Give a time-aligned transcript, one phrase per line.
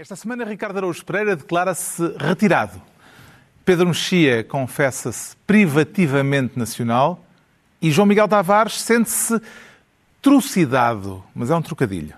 [0.00, 2.80] Esta semana, Ricardo Araújo Pereira declara-se retirado.
[3.66, 7.22] Pedro Mexia confessa-se privativamente nacional
[7.82, 9.38] e João Miguel Tavares sente-se
[10.22, 12.14] trucidado, mas é um trocadilho.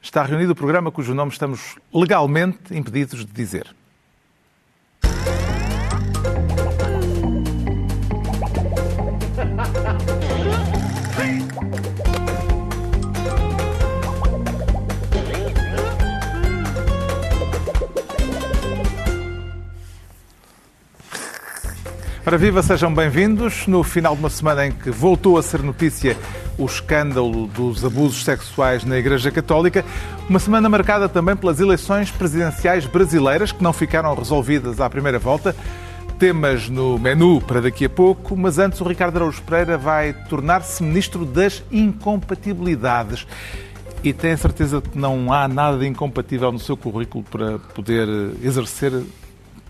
[0.00, 3.74] Está reunido o programa cujo nome estamos legalmente impedidos de dizer.
[22.28, 23.66] Ora viva, sejam bem-vindos.
[23.66, 26.14] No final de uma semana em que voltou a ser notícia
[26.58, 29.82] o escândalo dos abusos sexuais na Igreja Católica,
[30.28, 35.56] uma semana marcada também pelas eleições presidenciais brasileiras que não ficaram resolvidas à primeira volta.
[36.18, 40.82] Temas no menu para daqui a pouco, mas antes o Ricardo Araújo Pereira vai tornar-se
[40.82, 43.26] ministro das incompatibilidades.
[44.04, 48.06] E tem certeza que não há nada de incompatível no seu currículo para poder
[48.42, 48.92] exercer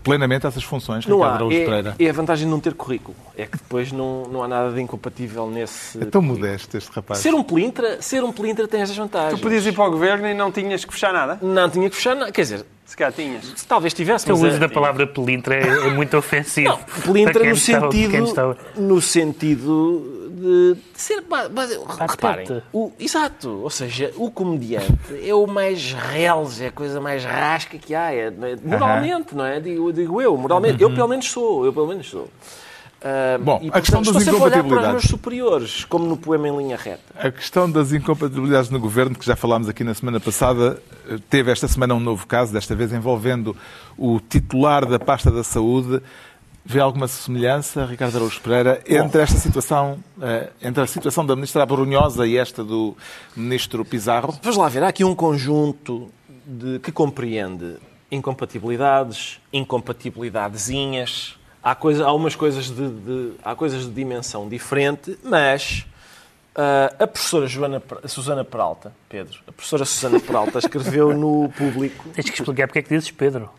[0.03, 1.35] plenamente essas funções, não Ricardo há.
[1.37, 1.95] Araújo É, Pereira.
[1.99, 3.15] é a vantagem de não ter currículo.
[3.37, 6.01] É que depois não, não há nada de incompatível nesse.
[6.01, 7.19] É tão modesto este rapaz.
[7.19, 9.39] Ser um pelintra, ser um pelintra tem estas vantagens.
[9.39, 11.37] Tu podias ir para o governo e não tinhas que fechar nada?
[11.41, 12.31] Não tinha que fechar nada.
[12.31, 13.45] Quer dizer, Se calhar tinhas.
[13.55, 16.69] se talvez tivesse, O mas uso é- da palavra pelintra é, é muito ofensivo.
[16.69, 21.23] Não, pelintra no sentido, está- no sentido de ser.
[22.09, 23.49] Reparem, o, exato.
[23.61, 28.13] Ou seja, o comediante é o mais reles, é a coisa mais rasca que há.
[28.13, 28.33] É, é?
[28.63, 29.59] moralmente, não é?
[29.59, 30.81] Digo, digo eu, moralmente.
[30.81, 31.65] Eu pelo menos sou.
[31.65, 32.27] Eu pelo menos sou.
[33.01, 35.09] Ah, Bom, e, a questão portanto, das incompatibilidades.
[35.09, 37.01] superiores, como no poema em linha reta.
[37.17, 41.51] A questão das incompatibilidades no governo, que já falámos aqui na semana passada, eh, teve
[41.51, 43.55] esta semana um novo caso, desta vez envolvendo
[43.97, 46.01] o titular da pasta da saúde.
[46.65, 51.63] Vê alguma semelhança, Ricardo Araújo Pereira, entre esta situação, eh, entre a situação da ministra
[51.63, 52.95] Abrunhosa e esta do
[53.35, 54.37] ministro Pizarro?
[54.43, 56.11] Vamos lá ver, há aqui um conjunto
[56.45, 57.77] de, que compreende
[58.11, 61.35] incompatibilidades, incompatibilidadezinhas.
[61.61, 65.85] Há, coisa, há umas coisas de, de- há coisas de dimensão diferente, mas
[66.55, 72.09] ah, a professora Joana, Per- Susana Peralta, Pedro, a professora Susana Peralta escreveu no público.
[72.13, 73.49] Tens que explicar porque é que dizes Pedro.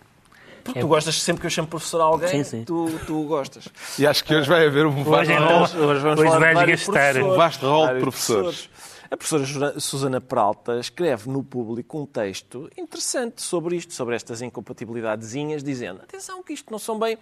[0.73, 2.65] Porque tu gostas sempre que eu chamo professor a alguém, Sim, sim.
[2.65, 3.69] Tu, tu gostas.
[3.99, 7.17] E acho que hoje vai haver um vasto, então, Hoje, hoje vamos hoje vais gastar.
[7.19, 8.71] Um vasto rol de professores.
[9.11, 15.65] A professora Susana Peralta escreve no público um texto interessante sobre isto, sobre estas incompatibilidadezinhas,
[15.65, 17.19] dizendo, atenção que isto não são bem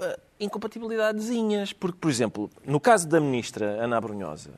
[0.00, 4.52] ah, incompatibilidadezinhas, porque, por exemplo, no caso da ministra Ana Brunhosa,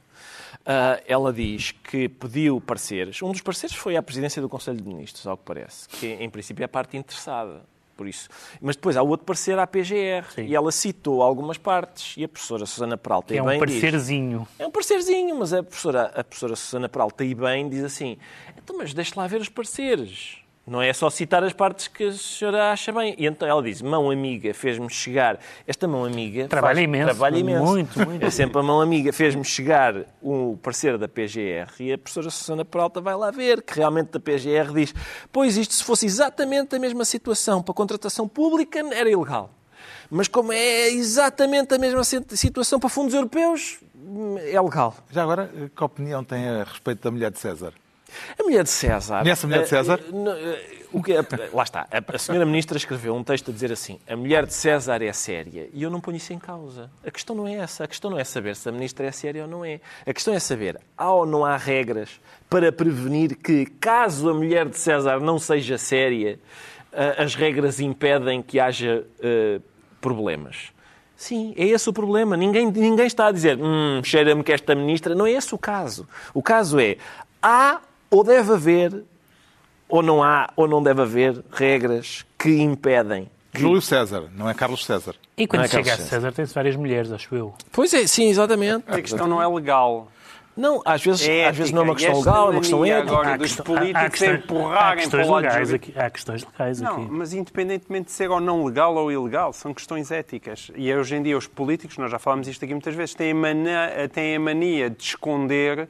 [0.65, 3.23] ah, ela diz que pediu pareceres.
[3.23, 6.31] Um dos pareceres foi à presidência do Conselho de Ministros, ao que parece, que em
[6.31, 7.63] princípio é a parte interessada.
[7.99, 8.29] Por isso.
[8.61, 10.47] Mas depois há outro parecer à PGR Sim.
[10.47, 14.47] e ela citou algumas partes e a professora Susana Peralta É um bem diz- parecerzinho.
[14.57, 18.17] é um parecerzinho, mas a professora, a professora Susana Peralta e bem diz assim:
[18.57, 20.37] então, mas deixe lá ver os pareceres.
[20.69, 23.15] Não é só citar as partes que a senhora acha bem.
[23.19, 25.39] E então ela diz: mão amiga fez-me chegar.
[25.67, 26.47] Esta mão amiga.
[26.47, 27.65] Trabalha faz- imenso, Trabalha imenso.
[27.65, 28.27] muito, muito.
[28.27, 29.13] É sempre a mão amiga.
[29.13, 33.75] Fez-me chegar o parecer da PGR e a professora Susana Peralta vai lá ver que
[33.77, 34.95] realmente a PGR diz:
[35.33, 39.51] pois isto, se fosse exatamente a mesma situação para contratação pública, era ilegal.
[40.11, 43.79] Mas como é exatamente a mesma sit- situação para fundos europeus,
[44.51, 44.95] é legal.
[45.11, 47.73] Já agora, que opinião tem a respeito da mulher de César?
[48.39, 49.23] A mulher de César.
[49.23, 50.01] Conhece a mulher de eh, César?
[50.01, 50.41] eh,
[50.73, 51.87] eh, o que é- lá está.
[51.91, 55.69] A, senhora ministra escreveu um texto a dizer assim: a mulher de César é séria.
[55.73, 56.91] E eu não ponho isso em causa.
[57.07, 57.85] A questão não é essa.
[57.85, 59.81] A questão não é saber se a ministra é séria ou não é.
[60.07, 64.69] A questão é saber há ou não há regras para prevenir que, caso a mulher
[64.69, 66.39] de César não seja séria,
[67.19, 69.05] as regras impedem que haja
[70.01, 70.73] problemas.
[71.17, 72.37] Sim, é esse o problema.
[72.37, 75.17] Ninguém, ninguém está a dizer, hum, cheira-me que esta ministra.
[75.17, 76.09] Não é esse o caso.
[76.33, 76.97] O caso é,
[77.43, 77.81] há
[78.11, 79.05] ou deve haver,
[79.89, 83.31] ou não há, ou não deve haver regras que impedem.
[83.55, 85.15] Júlio César, não é Carlos César.
[85.37, 86.09] E quando é chega a César.
[86.11, 87.55] César tem-se várias mulheres, acho eu.
[87.73, 88.85] Pois é, sim, exatamente.
[88.87, 90.09] A questão não é legal.
[90.57, 93.13] Não, às vezes, É às vezes não é uma questão legal, é uma questão ética.
[93.13, 95.95] agora Há dos questão- políticos há questões- empurrarem há para questões legais aqui.
[95.97, 97.07] Há questões legais Não, aqui.
[97.13, 100.71] mas independentemente de ser ou não legal ou ilegal, são questões éticas.
[100.75, 103.35] E hoje em dia os políticos, nós já falámos isto aqui muitas vezes, têm a
[103.37, 105.89] mania, têm a mania de esconder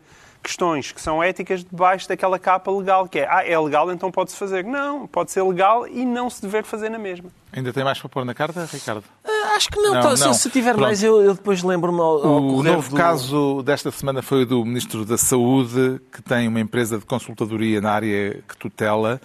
[0.49, 4.37] questões que são éticas debaixo daquela capa legal, que é, ah, é legal, então pode-se
[4.37, 4.65] fazer.
[4.65, 7.31] Não, pode ser legal e não se dever fazer na mesma.
[7.53, 9.05] Ainda tem mais para pôr na carta, Ricardo?
[9.25, 9.95] Ah, Acho que não.
[9.95, 10.35] Não, se- não.
[10.35, 10.85] Se tiver Pronto.
[10.87, 14.47] mais, eu, eu depois lembro-me ao, ao O novo do- caso desta semana foi o
[14.47, 19.21] do Ministro da Saúde, que tem uma empresa de consultadoria na área que tutela.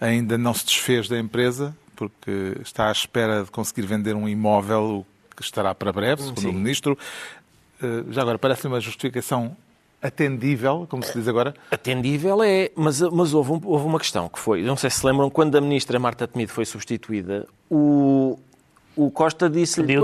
[0.00, 5.04] Ainda não se desfez da empresa, porque está à espera de conseguir vender um imóvel,
[5.32, 6.48] o que estará para breve, segundo Sim.
[6.50, 6.98] o Ministro.
[7.82, 9.56] Eh, Já agora, parece uma justificação
[10.02, 11.54] atendível, como se diz agora?
[11.70, 15.06] Atendível é, mas, mas houve, um- houve uma questão que foi, não sei se se
[15.06, 18.38] lembram, quando a ministra Marta Temido foi substituída, o,
[18.96, 19.94] o Costa disse-lhe,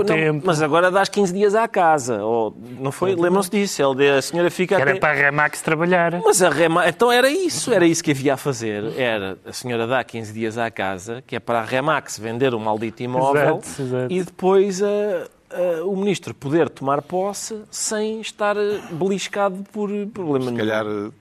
[0.43, 2.23] mas agora dás 15 dias à casa.
[2.23, 3.13] Ou, não foi?
[3.13, 3.81] Lembram-se disso?
[3.81, 4.99] Ele, a senhora fica Era até...
[5.01, 6.21] para a Remax trabalhar.
[6.23, 8.93] Mas a Remax, então era isso, era isso que havia a fazer.
[8.97, 12.59] Era a senhora dá 15 dias à casa, que é para a Remax vender o
[12.59, 14.13] maldito imóvel Exato, exato.
[14.13, 20.45] e depois a- a- o ministro poder tomar posse sem estar eh, beliscado por problema
[20.45, 20.57] Se nenhum.
[20.57, 21.11] calhar eh,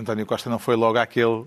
[0.00, 1.44] António Costa não foi logo àquele,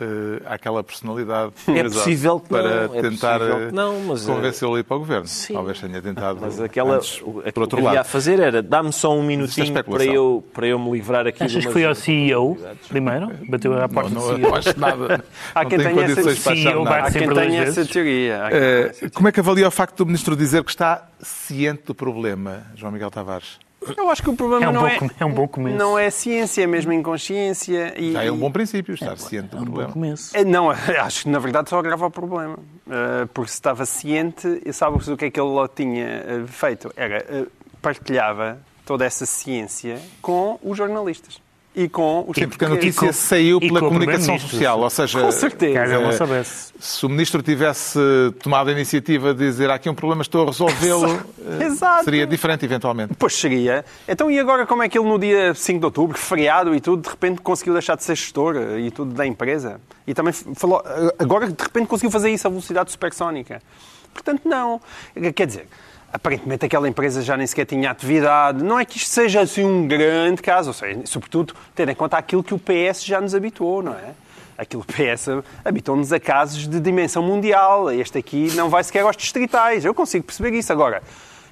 [0.00, 3.40] eh, àquela personalidade É possível que para não, é tentar
[3.72, 5.26] não, mas, eh, convencê-lo a ir para o governo.
[5.26, 5.54] sim.
[5.54, 8.06] Talvez tenha tentado Mas aquela, antes, o- por aquilo outro que havia a lado.
[8.10, 11.64] fazer era dá-me só um a minutinho para eu, para eu me livrar aqui Achas
[11.66, 12.56] que foi ao CEO
[12.88, 13.30] primeiro?
[13.48, 14.48] Bateu à porta Não, do não, CEO?
[14.50, 15.24] não acho nada.
[15.54, 16.88] Há não quem tenha essa CEO.
[16.88, 18.40] Há quem tenha essa teoria.
[19.14, 22.92] como é que avalia o facto do ministro dizer que está ciente do problema, João
[22.92, 23.58] Miguel Tavares?
[23.96, 25.76] Eu acho que o problema É um não, bom é, é um bom começo.
[25.76, 27.94] não é ciência, é mesmo inconsciência.
[27.96, 29.92] E, Já é um bom princípio, estar ciente do É um bom problema.
[29.92, 30.36] começo.
[30.36, 30.70] É, Não,
[31.00, 32.56] acho que na verdade só agrava o problema.
[32.86, 36.46] Uh, porque se estava ciente, e sabe o que é que ele lá tinha uh,
[36.48, 36.92] feito?
[36.96, 41.40] Era uh, partilhava toda essa ciência com os jornalistas
[41.78, 45.20] e com os Sim, porque a notícia saiu e pela com comunicação social, ou seja,
[45.20, 45.86] Com certeza.
[45.86, 46.72] Não eh, soubesse.
[46.76, 48.00] se o ministro tivesse
[48.42, 51.06] tomado a iniciativa de dizer há aqui um problema, estou a resolvê-lo,
[51.60, 53.14] eh, seria diferente eventualmente.
[53.16, 53.84] Pois seria.
[54.08, 57.02] Então, e agora como é que ele no dia 5 de outubro, feriado e tudo,
[57.02, 59.80] de repente conseguiu deixar de ser gestor eh, e tudo da empresa?
[60.04, 63.62] E também falou, eh, agora de repente conseguiu fazer isso a velocidade supersónica.
[64.12, 64.80] Portanto, não.
[65.32, 65.68] Quer dizer,
[66.12, 68.62] aparentemente aquela empresa já nem sequer tinha atividade.
[68.62, 72.16] Não é que isto seja assim um grande caso, ou seja, sobretudo tendo em conta
[72.16, 74.12] aquilo que o PS já nos habituou, não é?
[74.56, 75.28] Aquilo que o PS
[75.64, 77.90] habitou-nos a casos de dimensão mundial.
[77.92, 79.84] Este aqui não vai sequer aos distritais.
[79.84, 80.72] Eu consigo perceber isso.
[80.72, 81.00] Agora,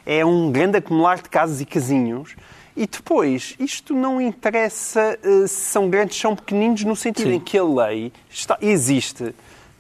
[0.05, 2.35] é um grande acumular de casos e casinhos.
[2.77, 7.57] E depois, isto não interessa eh, se são grandes, são pequeninos, no sentido em que
[7.57, 9.33] a lei está- existe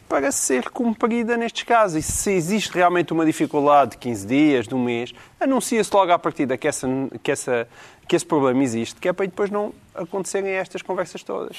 [0.08, 1.99] para ser cumprida nestes casos.
[1.99, 6.19] E se existe realmente uma dificuldade de 15 dias, de um mês, anuncia-se logo à
[6.19, 6.88] partida que, essa,
[7.23, 7.69] que, essa,
[8.08, 11.56] que esse problema existe, que é para depois não acontecerem estas conversas todas.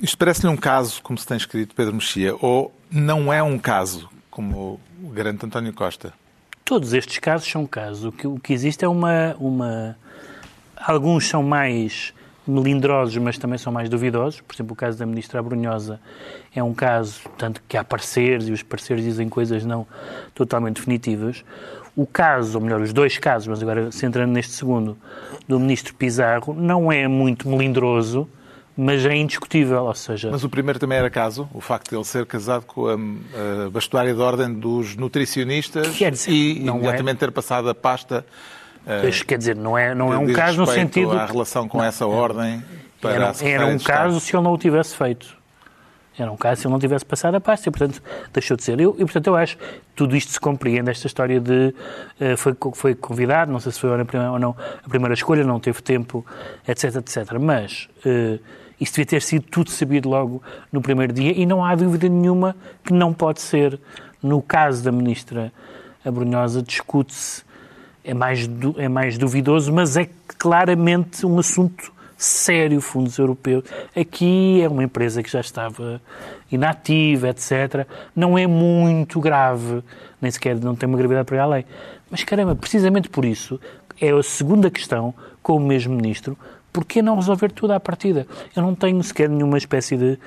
[0.00, 4.08] Isto parece-lhe um caso, como se tem escrito Pedro Mexia, ou não é um caso,
[4.30, 6.12] como o garante António Costa?
[6.64, 8.04] Todos estes casos são casos.
[8.04, 9.96] O que, o que existe é uma, uma.
[10.76, 12.12] Alguns são mais
[12.48, 14.40] melindrosos, mas também são mais duvidosos.
[14.40, 16.00] Por exemplo, o caso da ministra Abrunhosa
[16.54, 19.86] é um caso, tanto que há pareceres e os pareceres dizem coisas não
[20.34, 21.44] totalmente definitivas.
[21.94, 24.96] O caso, ou melhor, os dois casos, mas agora centrando neste segundo,
[25.46, 28.28] do ministro Pizarro, não é muito melindroso,
[28.76, 29.84] mas é indiscutível.
[29.84, 32.86] Ou seja, Mas o primeiro também era caso, o facto de ele ser casado com
[32.86, 32.94] a,
[33.66, 38.24] a bastoária de ordem dos nutricionistas dizer, e não é- imediatamente ter passado a pasta
[38.86, 41.12] eh, Mas, quer dizer, não é, não é um caso no sentido.
[41.12, 42.62] à relação com essa ordem
[43.00, 45.38] para a Era, era um caso se ele não o tivesse feito.
[46.18, 48.02] Era um caso se ele não tivesse passado a pasta e, portanto,
[48.32, 48.80] deixou de ser.
[48.80, 49.64] Eu, e, portanto, eu acho que
[49.94, 51.72] tudo isto se compreende, esta história de
[52.18, 55.44] eh, foi, foi convidado, não sei se foi ou não, ou não a primeira escolha,
[55.44, 56.26] não teve tempo,
[56.66, 57.38] etc, etc.
[57.40, 58.40] Mas eh,
[58.80, 60.42] isso devia ter sido tudo sabido logo
[60.72, 63.78] no primeiro dia e não há dúvida nenhuma que não pode ser.
[64.20, 65.52] No caso da ministra
[66.04, 67.44] Abrunhosa, discute-se
[68.08, 70.08] é mais, du- é mais duvidoso, mas é
[70.38, 73.62] claramente um assunto sério, fundos europeus.
[73.94, 76.00] Aqui é uma empresa que já estava
[76.50, 77.86] inativa, etc.
[78.16, 79.84] Não é muito grave,
[80.20, 81.64] nem sequer não tem uma gravidade para ir além.
[82.10, 83.60] Mas, caramba, precisamente por isso,
[84.00, 86.36] é a segunda questão com o mesmo ministro,
[86.72, 88.26] porquê não resolver tudo à partida?
[88.56, 90.18] Eu não tenho sequer nenhuma espécie de,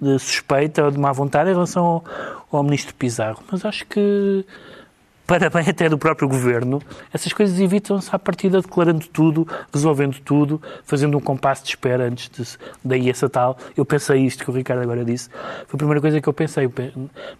[0.00, 2.04] de suspeita ou de má vontade em relação ao,
[2.52, 4.44] ao ministro Pizarro, mas acho que
[5.38, 10.60] para bem até do próprio governo, essas coisas evitam-se à partida declarando tudo, resolvendo tudo,
[10.84, 13.56] fazendo um compasso de espera antes de, daí essa tal.
[13.74, 15.30] Eu pensei isto que o Ricardo agora disse.
[15.66, 16.70] Foi a primeira coisa que eu pensei.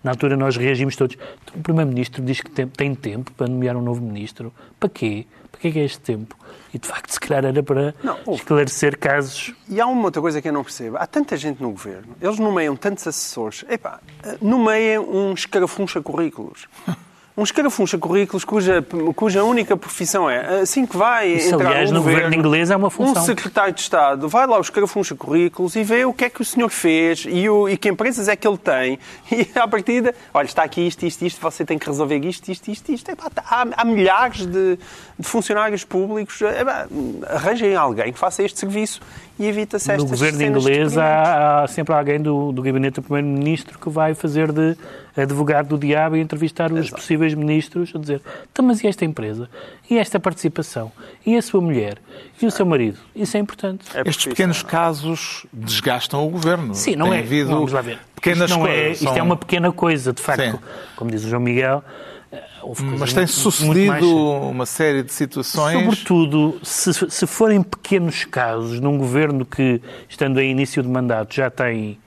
[0.03, 1.19] Na altura nós reagimos todos.
[1.45, 4.55] Então, o Primeiro-Ministro diz que tem, tem tempo para nomear um novo Ministro.
[4.81, 5.27] Para quê?
[5.51, 6.35] Para que é é este tempo?
[6.73, 9.53] E de facto, se calhar era para Não, esclarecer casos.
[9.69, 10.97] E há uma outra coisa que eu não percebo.
[10.97, 13.67] Há tanta gente no governo, eles nomeiam tantos assessores.
[13.69, 14.01] Epá,
[14.41, 16.67] nomeiam um escarafuncha-currículos.
[17.35, 18.85] Um escarafuncha-currículos cuja,
[19.17, 22.77] cuja única profissão é assim que vai Isso, entrar aliás, um no governo inglês é
[22.77, 23.23] uma função.
[23.23, 26.45] Um secretário de Estado vai lá ao escarafuncha-currículos e vê o que é que o
[26.45, 28.99] senhor fez e, o, e que empresas é que ele tem.
[29.33, 32.71] E à partida, olha, está aqui isto, isto, isto, você tem que resolver isto, isto,
[32.71, 33.11] isto, isto.
[33.11, 34.79] Epá, há, há milhares de,
[35.19, 36.39] de funcionários públicos.
[36.43, 36.87] Epá,
[37.29, 39.01] arranjem alguém que faça este serviço
[39.39, 43.79] e evita-se estas No governo inglês há, há sempre alguém do, do gabinete do primeiro-ministro
[43.79, 44.77] que vai fazer de
[45.17, 49.05] advogado do diabo e entrevistar os possíveis possíveis ministros a dizer então, mas e esta
[49.05, 49.49] empresa?
[49.91, 50.91] E esta participação?
[51.27, 51.99] E a sua mulher?
[52.41, 52.99] E o seu marido?
[53.15, 53.85] Isso é importante.
[53.95, 56.75] É Estes pequenos isso, casos desgastam o governo.
[56.75, 57.23] Sim, não Tem é.
[57.23, 57.99] havido Vamos lá ver.
[58.15, 59.03] pequenas isto, não é, coisas.
[59.03, 60.43] isto é uma pequena coisa, de facto.
[60.53, 60.59] Sim.
[60.97, 61.85] Como diz o João Miguel.
[62.33, 65.79] eh, houve coisas Mas tem muito- muito sucedido mais- uma série de situações.
[65.83, 71.51] Sobretudo, se, se forem pequenos casos num governo que, estando em início de mandato, já
[71.51, 71.99] tem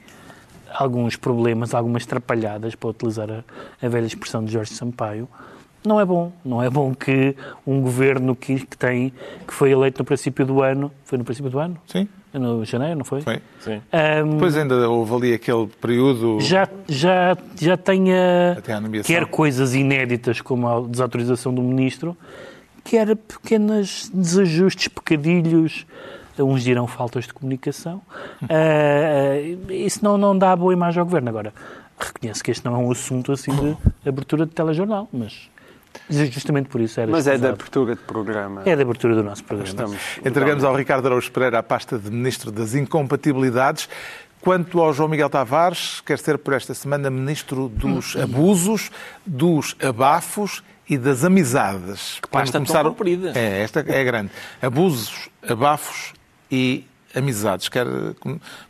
[0.78, 3.44] alguns problemas, algumas trapalhadas, para utilizar a,
[3.86, 5.28] a velha expressão de Jorge Sampaio,
[5.86, 6.32] não é bom.
[6.44, 9.14] Não é bom que um governo que, que tem,
[9.48, 11.78] que foi eleito no princípio do ano, foi no princípio do ano?
[11.86, 13.22] Sim, No janeiro, não foi?
[13.22, 13.40] foi.
[13.60, 13.82] Sim.
[13.94, 16.40] Ahm, Depois ainda houve ali aquele período.
[16.42, 22.18] já, já, já tenha Até quer coisas inéditas como a desautorização do ministro,
[22.84, 25.86] quer pequenos desajustes, pecadilhos,
[26.40, 28.02] uns dirão faltas de comunicação.
[28.50, 29.40] Ah,
[29.70, 31.30] isso não, não dá boa imagem ao governo.
[31.30, 31.54] Agora,
[32.00, 33.78] reconheço que este não é um assunto assim de
[34.08, 35.50] abertura de telejornal, mas
[36.10, 38.64] justamente por isso era Mas é da abertura de programa.
[38.66, 39.70] É da abertura do nosso programa.
[39.70, 43.90] Estamos, Entregamos ao Ricardo Araújo Pereira a pasta de Ministro das Incompatibilidades.
[44.42, 48.92] Quanto ao João Miguel Tavares, quer ser por esta semana Ministro dos Abusos,
[49.26, 52.20] dos Abafos e das Amizades.
[52.22, 53.32] Que pasta tão comprida.
[53.34, 54.32] É, esta é grande.
[54.62, 56.14] Abusos, abafos
[56.52, 57.70] e amizades.
[57.70, 57.86] Quer...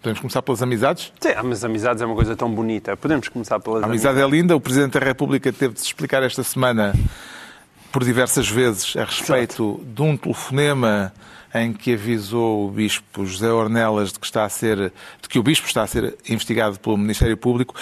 [0.01, 1.11] Podemos começar pelas amizades?
[1.19, 2.95] Sim, mas amizades é uma coisa tão bonita.
[2.95, 4.55] Podemos começar pelas A amizade é linda.
[4.55, 6.93] O Presidente da República teve de se explicar esta semana
[7.91, 11.13] por diversas vezes a respeito de um telefonema
[11.53, 14.91] em que avisou o Bispo José Ornelas de que, está a ser,
[15.21, 17.73] de que o Bispo está a ser investigado pelo Ministério Público.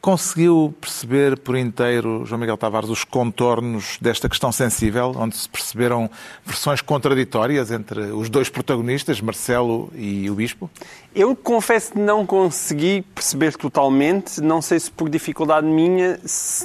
[0.00, 6.08] Conseguiu perceber por inteiro, João Miguel Tavares, os contornos desta questão sensível, onde se perceberam
[6.42, 10.70] versões contraditórias entre os dois protagonistas, Marcelo e o Bispo?
[11.14, 16.18] Eu confesso que não consegui perceber totalmente, não sei se por dificuldade minha,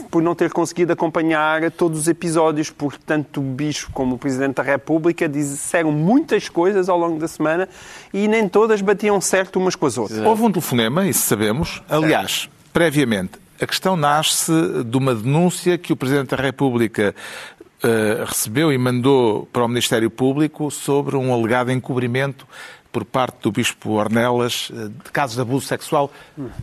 [0.10, 4.56] por não ter conseguido acompanhar todos os episódios, porque tanto o Bispo como o Presidente
[4.56, 7.68] da República disseram muitas coisas ao longo da semana
[8.14, 10.22] e nem todas batiam certo umas com as outras.
[10.22, 11.84] Houve um telefonema, isso sabemos.
[11.90, 14.52] Aliás, previamente, a questão nasce
[14.84, 17.16] de uma denúncia que o Presidente da República
[17.82, 22.46] eh, recebeu e mandou para o Ministério Público sobre um alegado encobrimento
[22.92, 26.12] por parte do Bispo Ornelas eh, de casos de abuso sexual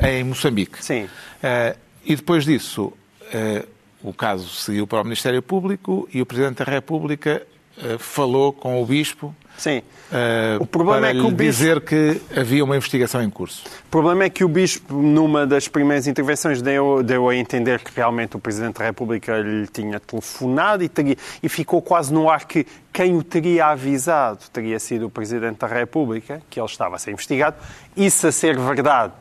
[0.07, 0.85] em Moçambique.
[0.85, 1.09] Sim.
[1.43, 2.93] Eh, e depois disso,
[3.33, 3.65] eh,
[4.03, 7.41] o caso seguiu para o Ministério Público e o Presidente da República
[7.79, 9.83] eh, falou com o Bispo Sim.
[10.13, 13.63] eh, O problema é que o Bispo- dizer que havia uma investigação em curso.
[13.87, 17.91] O problema é que o Bispo, numa das primeiras intervenções, deu, deu a entender que
[17.95, 22.45] realmente o Presidente da República lhe tinha telefonado e, teria- e ficou quase no ar
[22.45, 26.99] que quem o teria avisado teria sido o Presidente da República, que ele estava a
[26.99, 27.57] ser investigado.
[27.97, 29.13] Isso, a ser verdade,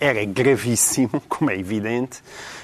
[0.00, 2.22] era gravíssimo, como é evidente.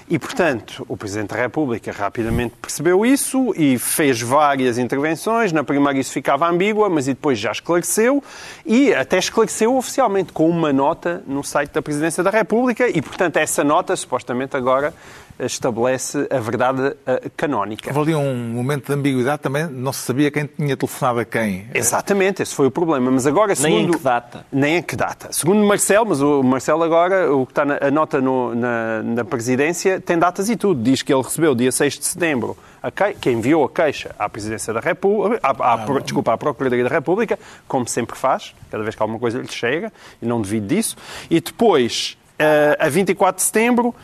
[0.08, 5.52] E, portanto, o Presidente da República rapidamente percebeu isso e fez várias intervenções.
[5.52, 8.22] Na primeira isso ficava ambígua, mas depois já esclareceu
[8.66, 13.38] e até esclareceu oficialmente com uma nota no site da Presidência da República e, portanto,
[13.38, 14.92] essa nota supostamente agora
[15.38, 17.90] estabelece a verdade eh, canónica.
[17.96, 21.66] Houve ali um momento de ambiguidade também, não se sabia quem tinha telefonado a quem.
[21.74, 23.10] Exatamente, esse foi o problema.
[23.10, 23.98] Mas agora, Nem em segundo...
[23.98, 24.46] que data.
[24.52, 25.32] Nem em que data.
[25.32, 29.24] Segundo Marcelo, mas o Marcelo agora, o que está na, a nota no- na, na
[29.24, 30.82] presidência, tem datas e tudo.
[30.82, 34.28] Diz que ele recebeu dia 6 de setembro, a que, que enviou a queixa à
[34.28, 38.82] Presidência da República, à, à, Pro- desculpa, à Procuradoria da República, como sempre faz, cada
[38.82, 40.96] vez que alguma coisa lhe chega, e não devido disso.
[41.30, 43.94] E depois, eh, a 24 de setembro,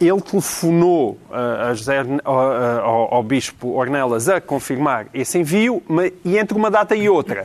[0.00, 1.36] ele telefonou eh,
[1.70, 5.82] a José Orne- ao, ao- Bispo Ornelas a confirmar esse envio,
[6.24, 7.42] e entre uma data e outra.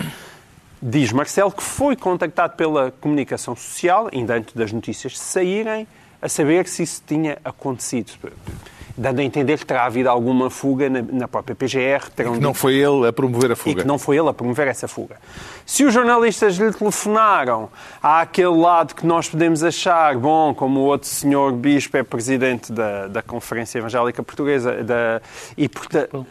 [0.82, 5.88] Diz Marcelo que foi contactado pela comunicação social, ainda antes das notícias saírem,
[6.22, 8.12] a saber se isso tinha acontecido.
[8.95, 12.12] Dando a entender que terá havido alguma fuga na, na própria PGR.
[12.15, 13.81] Terão Que não dito- foi ele a promover a e fuga.
[13.81, 15.17] que não foi ele a promover essa fuga.
[15.65, 17.69] Se os jornalistas lhe telefonaram,
[18.01, 22.71] há aquele lado que nós podemos achar, bom, como o outro senhor bispo é presidente
[22.71, 25.21] da, da Conferência Evangélica Portuguesa da,
[25.57, 26.25] e portanto...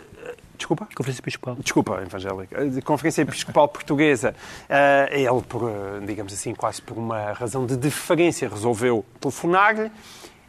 [0.57, 0.87] Desculpa?
[0.95, 1.57] Conferência Episcopal.
[1.59, 4.33] Desculpa, evangélica, de Conferência Episcopal Portuguesa,
[4.69, 5.69] eh, ele, por,
[6.07, 9.91] digamos assim, quase por uma razão de deferência, resolveu telefonar-lhe.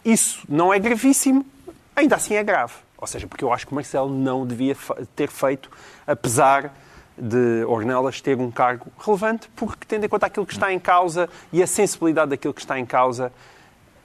[0.06, 1.44] Isso não é gravíssimo,
[1.96, 2.74] ainda assim é grave.
[2.98, 4.76] Ou seja, porque eu acho que o Marcelo não devia
[5.16, 5.70] ter feito,
[6.08, 6.74] apesar
[7.18, 11.30] de Ornelas ter um cargo relevante, porque tendo em conta aquilo que está em causa
[11.52, 13.32] e a sensibilidade daquilo que está em causa,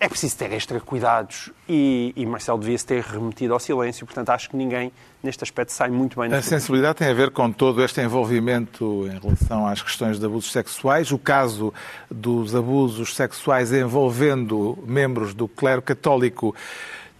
[0.01, 4.07] é preciso ter extra cuidados e, e Marcelo devia-se ter remetido ao silêncio.
[4.07, 4.93] Portanto, acho que ninguém,
[5.23, 6.33] neste aspecto, sai muito bem.
[6.33, 10.53] A sensibilidade tem a ver com todo este envolvimento em relação às questões de abusos
[10.53, 11.11] sexuais.
[11.11, 11.75] O caso
[12.09, 16.55] dos abusos sexuais envolvendo membros do clero católico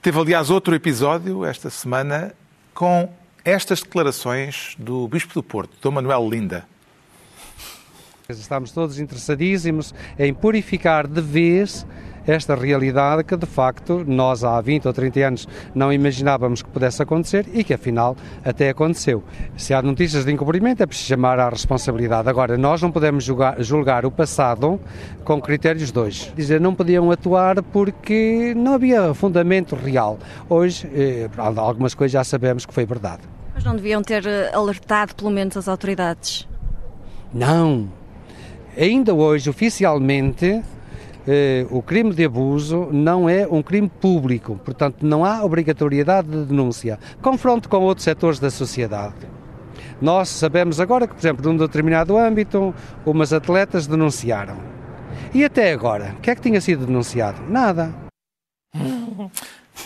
[0.01, 2.33] Teve, aliás, outro episódio esta semana
[2.73, 3.13] com
[3.45, 6.69] estas declarações do Bispo do Porto, Dom Manuel Linda.
[8.29, 11.85] Estamos todos interessadíssimos em purificar de vez
[12.33, 17.03] esta realidade que, de facto, nós há 20 ou 30 anos não imaginávamos que pudesse
[17.03, 19.23] acontecer e que, afinal, até aconteceu.
[19.57, 22.29] Se há notícias de encobrimento, é preciso chamar à responsabilidade.
[22.29, 24.81] Agora, nós não podemos julgar, julgar o passado
[25.25, 26.33] com critérios de hoje.
[26.37, 30.19] Dizer, não podiam atuar porque não havia fundamento real.
[30.49, 33.23] Hoje, eh, algumas coisas já sabemos que foi verdade.
[33.55, 36.47] Mas não deviam ter eh, alertado, pelo menos, as autoridades?
[37.33, 37.89] Não.
[38.77, 40.63] Ainda hoje, oficialmente,
[41.71, 46.99] o crime de abuso não é um crime público, portanto, não há obrigatoriedade de denúncia.
[47.21, 49.29] Confronto com outros setores da sociedade.
[50.01, 54.57] Nós sabemos agora que, por exemplo, num determinado âmbito, umas atletas denunciaram.
[55.35, 57.43] E até agora, o que é que tinha sido denunciado?
[57.49, 57.93] Nada.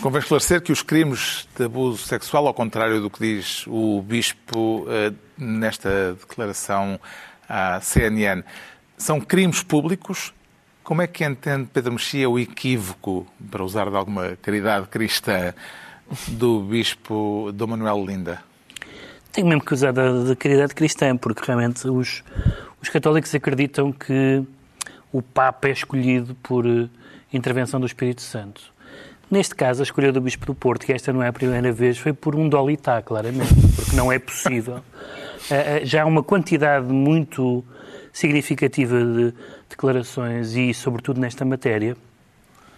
[0.01, 4.87] Convém esclarecer que os crimes de abuso sexual, ao contrário do que diz o Bispo
[4.89, 7.01] eh, nesta declaração
[7.49, 8.43] à CNN,
[8.97, 10.33] são crimes públicos
[10.83, 15.55] como é que entende Pedro Mexia o equívoco, para usar de alguma caridade cristã,
[16.29, 18.43] do Bispo Dom Manuel Linda?
[19.33, 22.23] Tenho mesmo que usar da, da caridade cristã, porque realmente os,
[22.83, 24.45] os católicos acreditam que
[25.13, 26.91] o Papa é escolhido por uh,
[27.33, 28.61] intervenção do Espírito Santo.
[29.31, 31.97] Neste caso, a escolha do Bispo do Porto, que esta não é a primeira vez,
[31.97, 34.77] foi por um dolitá, claramente, porque não é possível.
[34.77, 34.81] uh,
[35.83, 37.65] uh, já há uma quantidade muito
[38.13, 39.35] significativa de
[39.69, 41.97] declarações e, sobretudo, nesta matéria.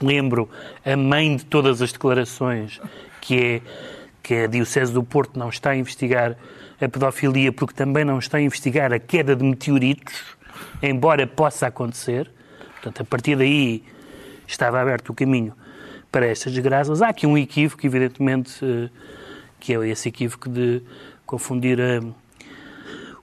[0.01, 0.49] Lembro
[0.85, 2.81] a mãe de todas as declarações,
[3.21, 3.63] que é
[4.23, 6.37] que a Diocese do Porto não está a investigar
[6.81, 10.37] a pedofilia porque também não está a investigar a queda de meteoritos,
[10.83, 12.31] embora possa acontecer.
[12.75, 13.83] Portanto, a partir daí
[14.47, 15.55] estava aberto o caminho
[16.11, 17.03] para estas desgraças.
[17.03, 18.89] Há aqui um equívoco, evidentemente, eh,
[19.59, 20.83] que é esse equívoco de
[21.27, 22.01] confundir a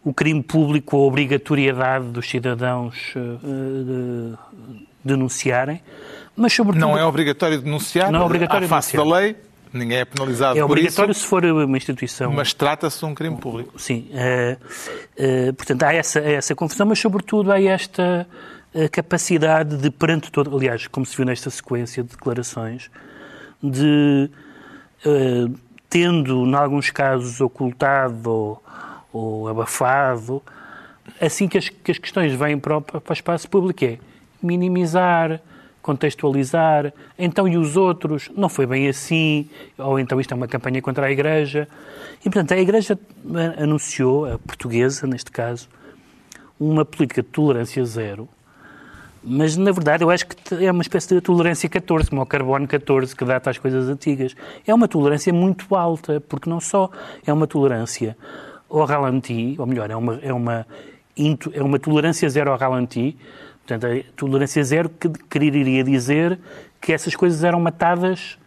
[0.03, 3.37] o crime público, a obrigatoriedade dos cidadãos uh,
[3.85, 4.37] de
[5.03, 5.81] denunciarem,
[6.35, 6.81] mas sobretudo...
[6.81, 9.19] Não é obrigatório denunciar, não é obrigatório à face denunciar.
[9.19, 9.35] da lei,
[9.71, 10.87] ninguém é penalizado é por isso.
[10.87, 12.31] É obrigatório se for uma instituição...
[12.33, 13.79] Mas trata-se de um crime público.
[13.79, 14.09] Sim.
[14.11, 18.27] Uh, uh, portanto, há essa, essa confusão, mas sobretudo há esta
[18.91, 20.55] capacidade de, perante todo...
[20.55, 22.89] Aliás, como se viu nesta sequência de declarações,
[23.61, 24.31] de,
[25.89, 28.63] tendo, em alguns casos, ocultado ou
[29.11, 30.41] ou abafado.
[31.19, 33.97] Assim que as, que as questões vêm para o, para o espaço público é
[34.41, 35.41] minimizar,
[35.81, 38.29] contextualizar, então e os outros?
[38.35, 41.67] Não foi bem assim, ou então isto é uma campanha contra a Igreja.
[42.21, 42.99] E, portanto, a Igreja
[43.57, 45.67] anunciou, a portuguesa, neste caso,
[46.59, 48.29] uma política de tolerância zero,
[49.23, 52.67] mas, na verdade, eu acho que é uma espécie de tolerância 14, como o carbono
[52.67, 54.35] 14, que data às coisas antigas.
[54.65, 56.89] É uma tolerância muito alta, porque não só
[57.25, 58.17] é uma tolerância
[58.71, 60.67] ao ralenti, ou melhor, é uma, é uma,
[61.53, 63.17] é uma tolerância zero ao ralenti,
[63.65, 66.39] portanto, a tolerância zero que quereria dizer
[66.79, 68.37] que essas coisas eram matadas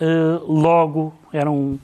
[0.00, 1.78] uh, logo, eram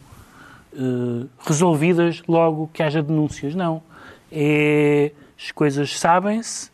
[0.72, 3.54] uh, resolvidas logo que haja denúncias.
[3.54, 3.82] Não.
[4.30, 6.70] É, as coisas sabem-se,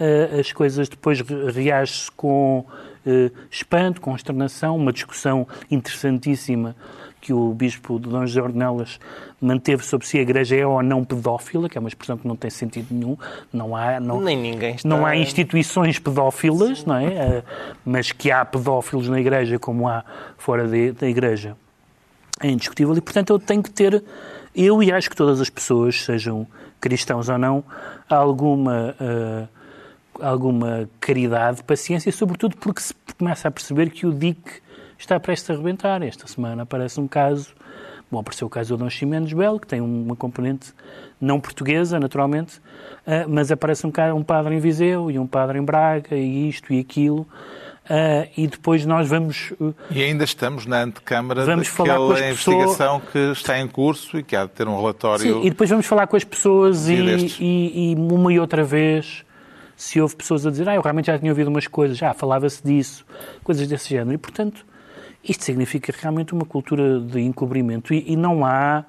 [0.00, 2.64] uh, as coisas depois reagem-se com
[3.50, 6.74] espanto, consternação, uma discussão interessantíssima
[7.24, 9.00] que o bispo de Dom José Ornelas
[9.40, 12.36] manteve sobre se a igreja é ou não pedófila, que é uma expressão que não
[12.36, 13.16] tem sentido nenhum.
[13.50, 14.86] Não há, não, Nem ninguém está...
[14.86, 16.84] não há instituições pedófilas, Sim.
[16.86, 17.06] não é?
[17.06, 17.42] Eh,
[17.82, 20.04] mas que há pedófilos na igreja como há
[20.36, 21.56] fora de, da igreja
[22.42, 22.94] é indiscutível.
[22.94, 24.04] E, portanto, eu tenho que ter,
[24.54, 26.46] eu e acho que todas as pessoas, sejam
[26.78, 27.64] cristãos ou não,
[28.08, 28.94] alguma...
[29.00, 29.54] Uh,
[30.20, 34.62] alguma caridade, paciência, sobretudo porque se começa a perceber que o DIC
[35.04, 36.02] está prestes a arrebentar.
[36.02, 37.54] Esta semana aparece um caso,
[38.10, 40.72] bom, apareceu o caso do Dom Ximenes Belo, que tem uma componente
[41.20, 45.62] não portuguesa, naturalmente, uh, mas aparece um, um padre em Viseu e um padre em
[45.62, 47.26] Braga e isto e aquilo.
[47.84, 49.52] Uh, e depois nós vamos.
[49.60, 53.12] Uh, e ainda estamos na antecâmara vamos daquela falar com investigação pessoas...
[53.12, 55.20] que está em curso e que há de ter um relatório.
[55.22, 59.22] Sim, e depois vamos falar com as pessoas e, e, e, uma e outra vez
[59.76, 62.64] se houve pessoas a dizer, ah, eu realmente já tinha ouvido umas coisas, já falava-se
[62.64, 63.04] disso,
[63.42, 64.14] coisas desse género.
[64.14, 64.64] E, portanto,
[65.26, 68.84] isto significa realmente uma cultura de encobrimento e, e não há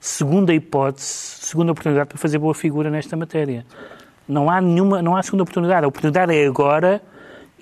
[0.00, 3.66] segunda hipótese, segunda oportunidade para fazer boa figura nesta matéria.
[4.28, 5.84] Não há nenhuma, não há segunda oportunidade.
[5.84, 7.02] A oportunidade é agora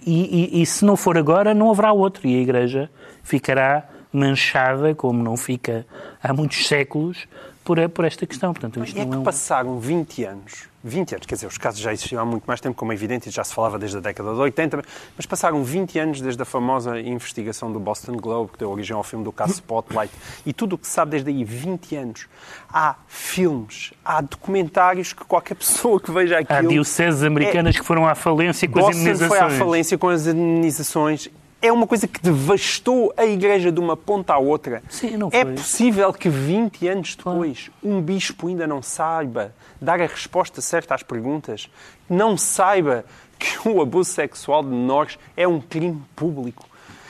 [0.06, 2.26] e, e, e, se não for agora, não haverá outro.
[2.26, 2.90] E a Igreja
[3.22, 5.86] ficará manchada, como não fica
[6.22, 7.26] há muitos séculos,
[7.64, 8.52] por, por esta questão.
[8.52, 9.22] Portanto, isto é que é um...
[9.22, 12.76] passaram 20 anos 20 anos, quer dizer, os casos já existiam há muito mais tempo,
[12.76, 14.82] como é evidente, e já se falava desde a década de 80,
[15.16, 19.02] mas passaram 20 anos desde a famosa investigação do Boston Globe, que deu origem ao
[19.02, 20.12] filme do caso Spotlight,
[20.44, 22.26] e tudo o que se sabe desde aí, 20 anos.
[22.70, 26.58] Há filmes, há documentários que qualquer pessoa que veja aquilo...
[26.58, 29.38] Há dioceses americanas é, que foram à falência com as Boston indenizações.
[29.38, 31.30] foi à falência com as indenizações.
[31.64, 34.82] É uma coisa que devastou a Igreja de uma ponta à outra.
[34.90, 35.54] Sim, não é foi.
[35.54, 41.02] possível que 20 anos depois um bispo ainda não saiba dar a resposta certa às
[41.02, 41.70] perguntas,
[42.06, 43.06] não saiba
[43.38, 46.66] que o abuso sexual de menores é um crime público.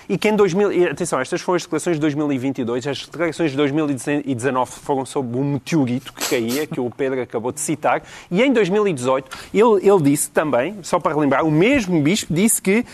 [0.08, 0.72] E que em 2000...
[0.72, 2.86] e, Atenção, estas foram as declarações de 2022.
[2.86, 7.60] As declarações de 2019 foram sobre um meteorito que caía, que o Pedro acabou de
[7.60, 8.02] citar.
[8.30, 12.84] E em 2018, ele, ele disse também, só para relembrar, o mesmo bispo disse que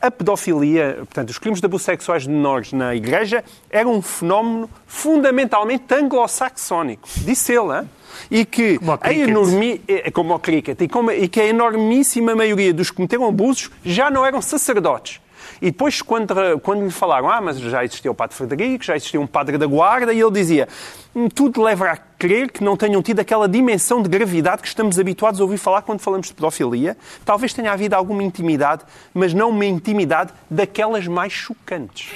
[0.00, 4.68] a pedofilia, portanto, os crimes de abuso sexuais de menores na Igreja eram um fenómeno
[4.86, 7.08] fundamentalmente anglo-saxónico.
[7.18, 7.90] Disse ele, hein?
[8.30, 9.80] E que a enormi...
[9.86, 13.70] é, como ao cricket, e, como- e que a enormíssima maioria dos que cometeram abusos
[13.84, 15.20] já não eram sacerdotes.
[15.60, 19.20] E depois, quando, quando lhe falaram, ah, mas já existia o Padre Frederico, já existia
[19.20, 20.68] um Padre da Guarda, e ele dizia,
[21.14, 24.98] "Hum, tudo leva a crer que não tenham tido aquela dimensão de gravidade que estamos
[24.98, 26.96] habituados a ouvir falar quando falamos de pedofilia.
[27.24, 28.82] Talvez tenha havido alguma intimidade,
[29.14, 32.08] mas não uma intimidade daquelas mais chocantes.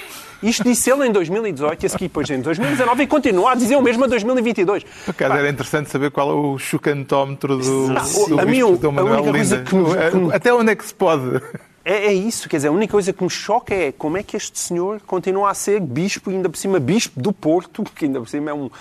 [0.43, 3.77] Isto disse ele em 2018 e a seguir depois em 2019 e continua a dizer
[3.77, 4.83] o mesmo a 2022.
[4.83, 8.65] Por acaso era interessante saber qual é o chucantómetro do, Não, do a mim, a
[8.67, 11.41] única coisa que me- que me- Até onde é que se pode?
[11.85, 14.35] É, é isso, quer dizer, a única coisa que me choca é como é que
[14.35, 18.19] este senhor continua a ser bispo, e ainda por cima bispo do Porto, que ainda
[18.19, 18.71] por cima é um,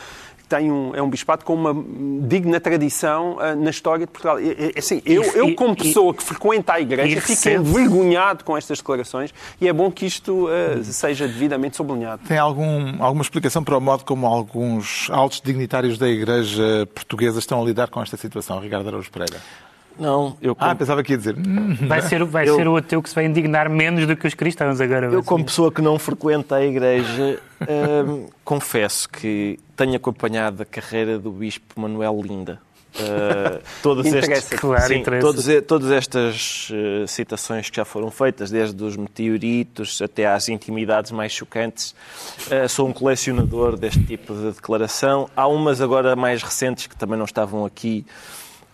[0.48, 1.74] tem um, é um bispado com uma
[2.26, 4.38] digna tradição ah, na história de Portugal.
[4.38, 7.48] É, é, assim, eu, E- eu, como e- pessoa que frequenta a igreja, e fico
[7.50, 12.22] envergonhado com estas declarações e é bom que isto ah, seja devidamente sublinhado.
[12.26, 17.60] Tem algum, alguma explicação para o modo como alguns altos dignitários da Igreja portuguesa estão
[17.60, 19.38] a lidar com esta situação, Ricardo Araújo Pereira?
[19.98, 21.36] Não, eu Ah, como, pensava que ia dizer.
[21.36, 24.26] "Hum, Vai ser, vai Eu- ser o ateu que se vai indignar menos do que
[24.26, 25.06] os cristãos agora.
[25.06, 25.28] eu ser.
[25.28, 27.40] como pessoa que não frequenta a igreja,
[28.06, 32.60] hum, confesso que tenho acompanhado a carreira do Bispo Manuel Linda.
[32.96, 34.56] Uh, estes, Interessa-te.
[34.56, 40.26] Claro, sim, todos todas estas uh, citações que já foram feitas, desde os meteoritos até
[40.26, 41.92] às intimidades mais chocantes,
[42.46, 45.28] uh, sou um colecionador deste tipo de declaração.
[45.36, 48.06] Há umas agora mais recentes que também não estavam aqui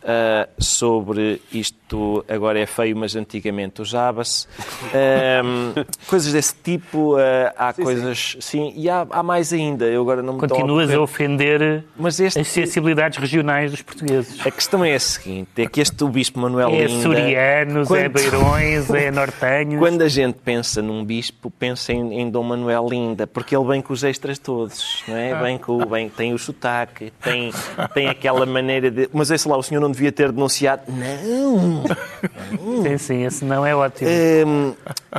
[0.02, 4.46] uh, sobre isto agora é feio, mas antigamente usava-se.
[4.94, 5.72] Um,
[6.06, 7.18] coisas desse tipo, uh,
[7.56, 8.36] há coisas.
[8.40, 9.86] Sim, e há, há mais ainda.
[9.86, 10.98] Eu agora não me Continuas ocorrer.
[10.98, 14.44] a ofender Mas este- as sensibilidades regionais dos portugueses.
[14.46, 16.98] A questão é a seguinte: é que este o Bispo Manuel É Linda.
[17.00, 19.78] açorianos, é quando- beirões, é nortenhos.
[19.78, 23.82] Quando a gente pensa num bispo, pensa em, em Dom Manuel Linda, porque ele vem
[23.82, 25.34] com os extras todos, não é?
[25.42, 27.52] Vem com, vem, tem o sotaque, tem,
[27.94, 29.08] tem aquela maneira de.
[29.12, 30.82] Mas esse lá, o senhor não devia ter denunciado.
[30.88, 31.84] Não!
[32.82, 34.10] Sim, sim, esse não é ótimo.
[34.46, 34.74] Hum,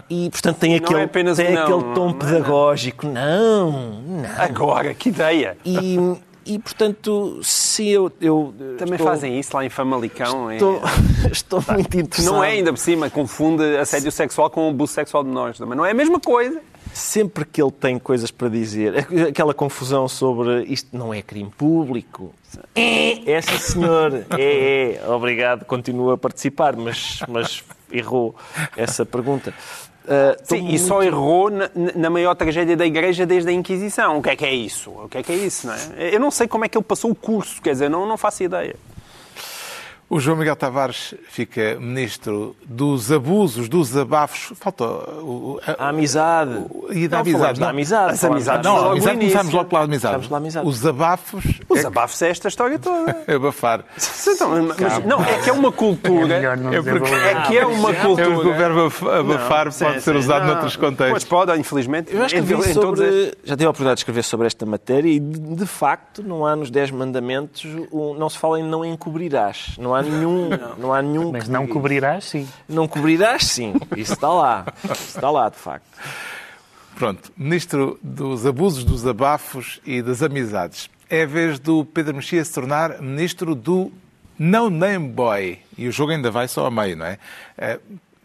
[0.10, 2.20] e, portanto, tem Não aquele, é apenas tem um não, aquele não, tom não é
[2.20, 3.08] pedagógico.
[3.08, 4.30] Não, não.
[4.38, 5.58] Agora, que ideia!
[5.66, 5.98] E,
[6.56, 8.12] e portanto, se eu.
[8.22, 10.50] eu Também estou- fazem isso lá em Famalicão.
[10.50, 10.82] é- Estou,
[11.32, 12.34] estou muito interessado.
[12.34, 15.60] Não é ainda por cima, confunde assédio sexual com abuso sexual de menores.
[15.60, 16.62] Mas não é a mesma coisa.
[16.94, 22.34] Sempre que ele tem coisas para dizer, aquela confusão sobre isto não é crime público.
[22.76, 24.26] É, é sim, senhor.
[24.38, 25.10] É, é.
[25.10, 28.36] Obrigado, continua a participar, mas, mas errou
[28.76, 29.54] essa pergunta.
[30.04, 34.18] Estou Sim, e muito- só errou na, na maior tragédia da Igreja desde a Inquisição.
[34.18, 34.90] O que é que é isso?
[34.90, 36.16] O que é que é isso, não é?
[36.16, 38.44] Eu não sei como é que ele passou o curso, quer dizer, não, não faço
[38.44, 38.76] ideia.
[40.14, 44.52] O João Miguel Tavares fica ministro dos abusos, dos abafos.
[44.60, 46.66] Falta o, o- A amizade.
[46.90, 47.40] E da Não, amizade.
[47.40, 47.70] falamos da não.
[47.70, 48.12] amizade.
[48.14, 49.30] As falamos amizades Não, logo amizade início.
[49.32, 50.28] começámos logo pela amizade.
[50.28, 50.68] Pela amizade.
[50.68, 53.14] Os abafos Os é abafos é esta história toda.
[53.14, 53.86] que- abafar.
[54.28, 56.58] Então, mas- não, é que é uma É cultura.
[56.58, 57.14] não É porque-.
[57.16, 58.58] É que é uma É porque o cultura.
[58.58, 60.18] verbo af- abafar Não, pode sim, ser sim.
[60.20, 61.24] usado Não, noutros Pois contextos.
[61.24, 62.14] pode, infelizmente.
[62.14, 63.06] Eu escrevi em todos sobre.
[63.08, 63.36] estes.
[63.46, 66.54] Já tive a oportunidade de escrever sobre esta matéria e, de, de facto, não há
[66.54, 69.76] nos Dez Mandamentos, o- não se fala em não encobrirás.
[69.80, 70.50] Não há nenhum.
[70.78, 72.48] Não há nenhum Mas que não diga cobrirás, sim.
[72.68, 73.74] Não cobrirás, sim.
[73.96, 74.66] Isso está lá.
[74.84, 75.86] Isso está lá, de facto.
[76.96, 80.90] Pronto, ministro dos abusos, dos abafos e das amizades.
[81.10, 83.92] É a vez do Pedro Mexia se tornar ministro do
[84.38, 85.60] No Name Boy.
[85.78, 87.18] E o jogo ainda vai só a meio, não é?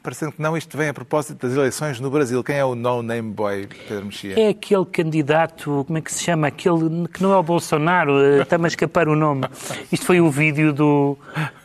[0.06, 2.44] Parecendo que não, isto vem a propósito das eleições no Brasil.
[2.44, 4.38] Quem é o No Name Boy, Pedro Mexia?
[4.38, 6.46] É aquele candidato, como é que se chama?
[6.46, 9.48] Aquele que não é o Bolsonaro, eh, está-me a escapar o nome.
[9.90, 11.18] Isto foi o vídeo do,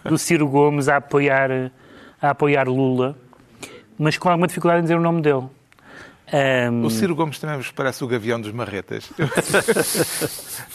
[0.03, 1.71] do Ciro Gomes a apoiar,
[2.19, 3.15] a apoiar Lula,
[3.95, 5.45] mas com alguma dificuldade em dizer o nome dele.
[6.33, 9.07] Ahm, O Ciro Gomes também vos parece o gavião dos marretas.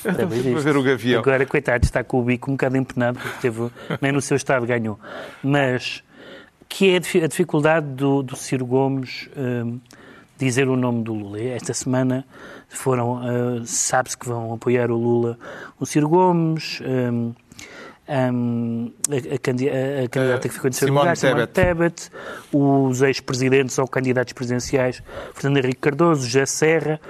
[0.05, 0.61] Para isto.
[0.61, 1.19] ver o gavião.
[1.19, 3.69] Agora, coitado, está com o bico um bocado empenado, porque teve,
[4.01, 5.01] nem no seu estado ganhou.
[5.43, 6.05] Mas
[6.69, 9.79] que é a difi- a dificuldade do, do Ciro Gomes hum,
[10.39, 11.41] dizer o nome do Lula.
[11.41, 12.25] Esta semana
[12.69, 15.39] foram, ah, sabe-se que vão apoiar o Lula,
[15.81, 17.33] o Ciro Gomes, hum,
[18.09, 22.11] hum, a, a a- candidata que ficou em terceiro Simone lugar, Simone Tebet,
[22.53, 25.03] os ex-presidentes ou candidatos presidenciais,
[25.35, 27.01] Fernando Henrique Cardoso, José Serra,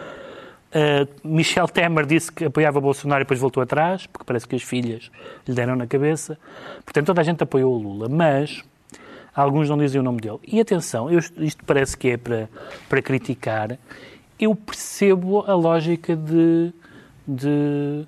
[0.75, 4.63] Uh, Michel Temer disse que apoiava Bolsonaro e depois voltou atrás, porque parece que as
[4.63, 5.11] filhas
[5.49, 6.37] lhe deram na cabeça.
[6.85, 8.63] Portanto, toda a gente apoiou o Lula, mas
[9.37, 10.39] alguns não dizem o nome dele.
[10.47, 12.49] E atenção, eu- isto parece que é para,
[12.89, 13.79] para criticar.
[14.41, 16.73] Eu percebo a lógica de,
[17.27, 18.07] de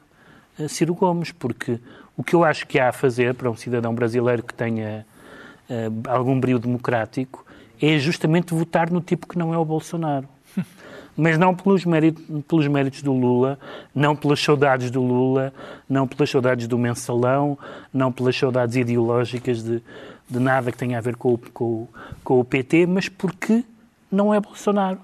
[0.58, 1.78] uh, Ciro Gomes, porque
[2.16, 5.06] o que eu acho que há a fazer para um cidadão brasileiro que tenha
[5.68, 7.44] uh, algum brilho democrático
[7.80, 10.28] é justamente votar no tipo que não é o Bolsonaro
[11.16, 13.58] mas não pelos méritos, pelos méritos do Lula,
[13.94, 15.52] não pelas saudades do Lula,
[15.88, 17.58] não pelas saudades do mensalão,
[17.92, 19.82] não pelas saudades ideológicas de,
[20.28, 21.88] de nada que tenha a ver com o, com, o-
[22.24, 23.64] com o PT, mas porque
[24.10, 24.98] não é Bolsonaro.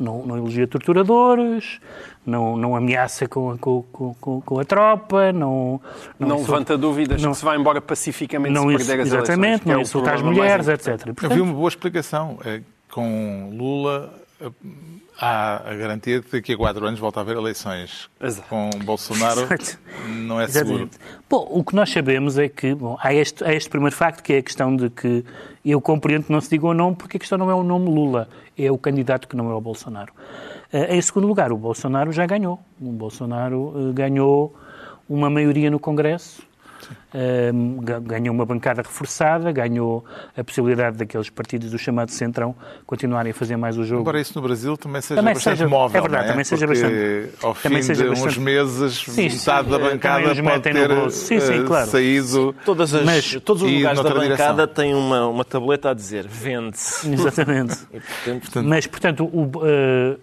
[0.00, 1.78] Não, não elogia torturadores,
[2.26, 5.80] não, não ameaça com, a- com, com, com- a tropa, não...
[6.18, 9.36] Não, insulta- levanta dúvidas não- que se vai embora pacificamente não se perder as Exatamente,
[9.40, 9.60] eleições.
[9.62, 10.88] que é não o insulta as mulheres, etc.
[11.06, 12.38] Eu Portanto, vi uma boa explicação.
[12.44, 14.12] É, Com Lula
[15.18, 18.10] há a garantia de que daqui a quatro anos volta a haver eleições.
[18.20, 18.48] Exato.
[18.48, 19.78] Com Bolsonaro Exato.
[20.08, 20.74] não é seguro.
[20.74, 20.98] Exatamente.
[21.28, 24.32] Bom, o que nós sabemos é que bom, há, este, há este primeiro facto, que
[24.32, 25.24] é a questão de que
[25.64, 27.88] eu compreendo que não se diga o nome, porque a questão não é o nome
[27.88, 28.28] Lula,
[28.58, 30.12] é o candidato que não é o Bolsonaro.
[30.72, 32.58] Eh, em segundo lugar, o Bolsonaro já ganhou.
[32.80, 34.54] O Bolsonaro eh, ganhou
[35.08, 36.42] uma maioria no Congresso,
[38.02, 40.04] ganhou uma bancada reforçada, ganhou
[40.36, 42.54] a possibilidade daqueles partidos do chamado Centrão
[42.86, 44.02] continuarem a fazer mais o jogo.
[44.02, 45.98] Embora isso no Brasil também seja Também bastante seja- móvel.
[45.98, 48.94] é verdade, não também seja Porque bastante- Ao fim também seja de uns bastante- meses,
[48.98, 51.16] Sim, sim, metade da eh, bancada pode metem no ter bolso.
[51.26, 51.90] Sim, sim, eh, claro.
[51.90, 52.54] saído.
[52.64, 57.10] Todas as, Mas- todos os lugares da bancada têm uma, uma tableta a dizer vende-se.
[57.12, 57.76] Exatamente.
[57.92, 58.00] E,
[58.40, 60.16] portanto, Mas, portanto, o, eh,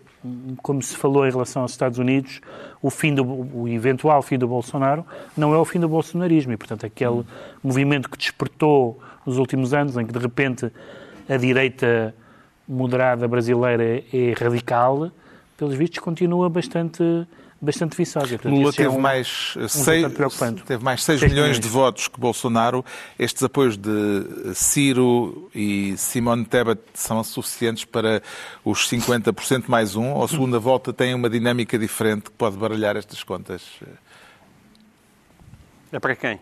[0.61, 2.41] como se falou em relação aos Estados Unidos,
[2.81, 5.05] o, fim do, o eventual fim do Bolsonaro
[5.35, 6.53] não é o fim do bolsonarismo.
[6.53, 7.23] E, portanto, aquele
[7.63, 10.71] movimento que despertou nos últimos anos, em que, de repente,
[11.27, 12.13] a direita
[12.67, 15.11] moderada brasileira é radical,
[15.57, 17.03] pelos vistos, continua bastante,
[17.61, 18.27] bastante viçosa.
[18.29, 20.05] Portanto, Lula é teve, um- mais, eh, seis,
[20.65, 21.59] teve mais 6 Seis milhões milhões.
[21.59, 22.85] de votos que Bolsonaro.
[23.17, 28.21] Estes apoios de Ciro e Simone Tebet são suficientes para
[28.63, 30.13] os 50% mais um?
[30.13, 33.61] Ou a segunda volta tem uma dinâmica diferente que pode baralhar estas contas?
[35.91, 36.39] É para quem?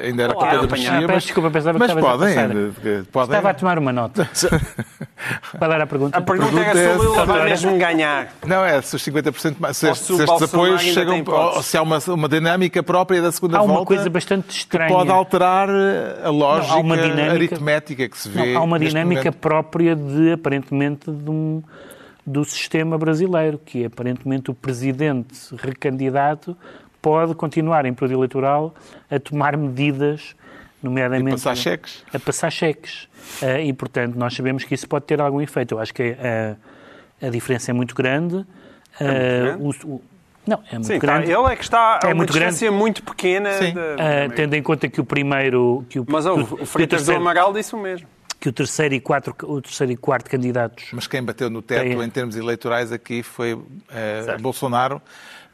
[0.00, 0.62] Ainda era apanhar.
[0.70, 3.36] Mexia, Ah, peço mas, desculpa, pensava que mas a podem, eh, podem.
[3.36, 4.28] Estava a tomar uma nota.
[5.58, 6.18] Para dar a pergunta.
[6.18, 8.28] A pergunta pergunta é é se o Lula vai mesmo ganhar.
[8.46, 9.76] Não, é se os 50% mais.
[9.76, 11.22] Se estes, se estes apoios chegam.
[11.26, 13.74] Ou se há uma, uma dinâmica própria da segunda Há volta.
[13.74, 14.92] uma coisa bastante que estranha.
[14.92, 18.52] pode alterar eh, a lógica há uma dinâmica- aritmética que se vê.
[18.54, 19.36] Não, há uma dinâmica momento.
[19.38, 21.62] própria de, aparentemente, de um-
[22.26, 26.56] do sistema brasileiro, que é, aparentemente, o presidente recandidato
[27.02, 28.74] pode continuar em período eleitoral
[29.10, 30.34] a tomar medidas,
[30.82, 31.28] nomeadamente...
[31.30, 32.04] E passar cheques.
[32.14, 33.08] A passar cheques.
[33.42, 35.74] Ah, e, portanto, nós sabemos que isso pode ter algum efeito.
[35.74, 36.16] Eu acho que
[37.20, 38.46] a, a diferença é muito grande.
[39.00, 39.04] Ah,
[39.58, 39.62] grande?
[39.84, 40.02] o- o-
[40.46, 41.30] não, é muito Sim, tá, grande.
[41.30, 42.50] ele é que está a É uma muito grande.
[42.50, 43.52] distância muito pequena.
[43.54, 43.72] Sim.
[43.74, 45.84] de- Ah, tendo em conta que o primeiro...
[45.88, 47.78] Que o, Mas que o, o- o que o Freitas do terceiro- Amaral disse o
[47.78, 48.06] mesmo.
[48.40, 51.82] que o terceiro e, quatro, o terceiro e quarto candidatos Mas quem bateu no teto
[51.82, 52.02] Tem.
[52.02, 53.56] em termos eleitorais aqui foi
[53.88, 55.00] eh, Bolsonaro,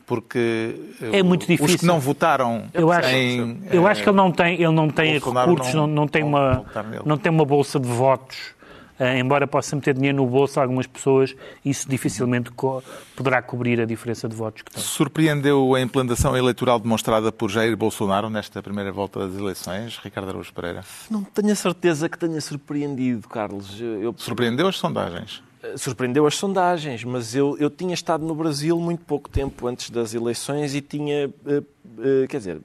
[0.08, 1.78] porque eh, É muito os difícil.
[1.78, 5.12] que não votaram Eu acho, em, eu acho que ele não tem, ele não tem
[5.20, 6.64] Bolsonaro recursos, não, não- tem não uma,
[7.04, 8.56] não tem uma bolsa de votos.
[9.00, 11.32] Eh, embora possa meter dinheiro no bolso a algumas pessoas,
[11.64, 12.82] isso dificilmente co-
[13.14, 14.82] poderá cobrir a diferença de votos que tem.
[14.82, 20.52] Surpreendeu a implantação eleitoral demonstrada por Jair Bolsonaro nesta primeira volta das eleições, Ricardo Araújo
[20.52, 20.82] Pereira?
[21.08, 23.80] não tenho a certeza que tenha surpreendido, Carlos.
[23.80, 25.44] Eu, Surpreendeu as sondagens?
[25.76, 30.14] Surpreendeu as sondagens, mas eu, eu tinha estado no Brasil muito pouco tempo antes das
[30.14, 31.62] eleições e tinha, eh,
[31.98, 32.60] eh, quer dizer,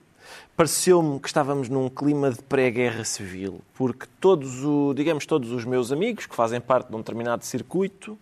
[0.55, 5.91] pareceu-me que estávamos num clima de pré-guerra civil, porque todos, o, digamos, todos os meus
[5.91, 8.17] amigos que fazem parte de um determinado circuito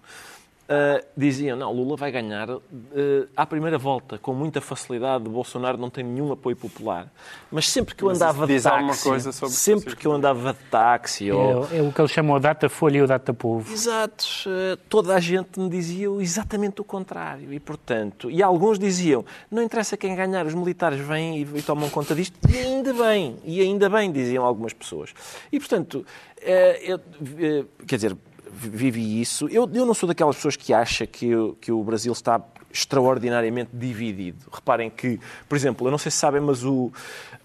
[0.73, 5.89] eh, diziam, não, Lula vai ganhar eh, à primeira volta, com muita facilidade, Bolsonaro não
[5.89, 7.11] tem nenhum apoio popular.
[7.51, 10.59] Mas sempre que eu andava de táxi, coisa sobre o sempre que eu andava de
[10.69, 13.69] táxi ou, É, é o que eles chamam o data folha e o data povo.
[13.73, 14.25] Exato.
[14.47, 17.51] Eh, Toda a gente me dizia exatamente o contrário.
[17.51, 21.89] E, portanto, e alguns diziam, não interessa quem ganhar, os militares vêm e, e tomam
[21.89, 22.39] conta disto.
[22.49, 25.13] E ainda bem, e ainda bem, diziam algumas pessoas.
[25.51, 26.05] E, portanto,
[26.81, 26.97] eu,
[27.85, 28.15] quer dizer,
[28.53, 29.47] vivi isso.
[29.47, 34.45] Eu, eu não sou daquelas pessoas que acha que, que o Brasil está extraordinariamente dividido.
[34.51, 36.91] Reparem que, por exemplo, eu não sei se sabem, mas o,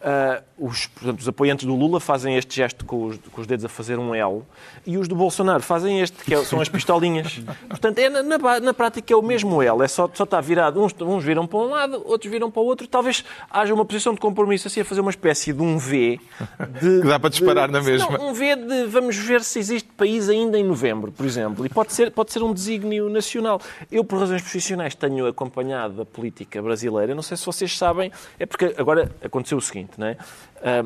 [0.08, 3.64] ah, os, portanto, os apoiantes do Lula fazem este gesto com os, com os dedos
[3.64, 4.42] a fazer um L
[4.86, 7.40] e os do Bolsonaro fazem este, que é- são as pistolinhas.
[7.68, 10.80] Portanto, é, na, na, na prática é o mesmo L, é só, só está virado.
[10.80, 12.86] Uns, uns viram para um lado, outros viram para o outro.
[12.86, 16.20] Talvez haja uma posição de compromisso assim a fazer uma espécie de um V.
[16.80, 18.20] De, Que dá para disparar na Não, mesma.
[18.22, 21.66] um V de vamos ver se existe país ainda em novembro, por exemplo.
[21.66, 23.60] E pode ser, pode ser um desígnio nacional.
[23.90, 27.12] Eu, por razões profissionais, tenho acompanhado a política brasileira.
[27.12, 30.16] Não sei se vocês sabem, é porque agora aconteceu o seguinte, não é?
[30.62, 30.84] Ah,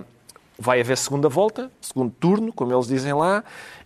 [0.58, 3.42] vai haver segunda volta, segundo turno, como eles dizem lá,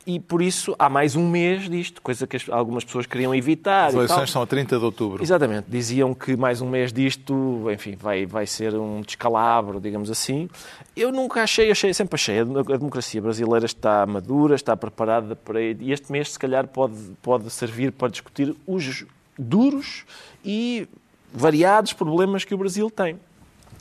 [0.07, 3.87] e por isso há mais um mês disto, coisa que as- algumas pessoas queriam evitar.
[3.87, 5.23] As eleições são a 30 de outubro.
[5.23, 5.67] Exatamente.
[5.69, 10.49] Diziam que mais um mês disto, enfim, vai, vai ser um descalabro, digamos assim.
[10.97, 15.63] Eu nunca achei, achei sempre achei, a democracia brasileira está madura, está preparada para...
[15.63, 19.05] E este mês, se calhar, pode, pode servir para discutir os
[19.39, 20.05] duros
[20.45, 20.87] e
[21.33, 23.19] variados problemas que o Brasil tem.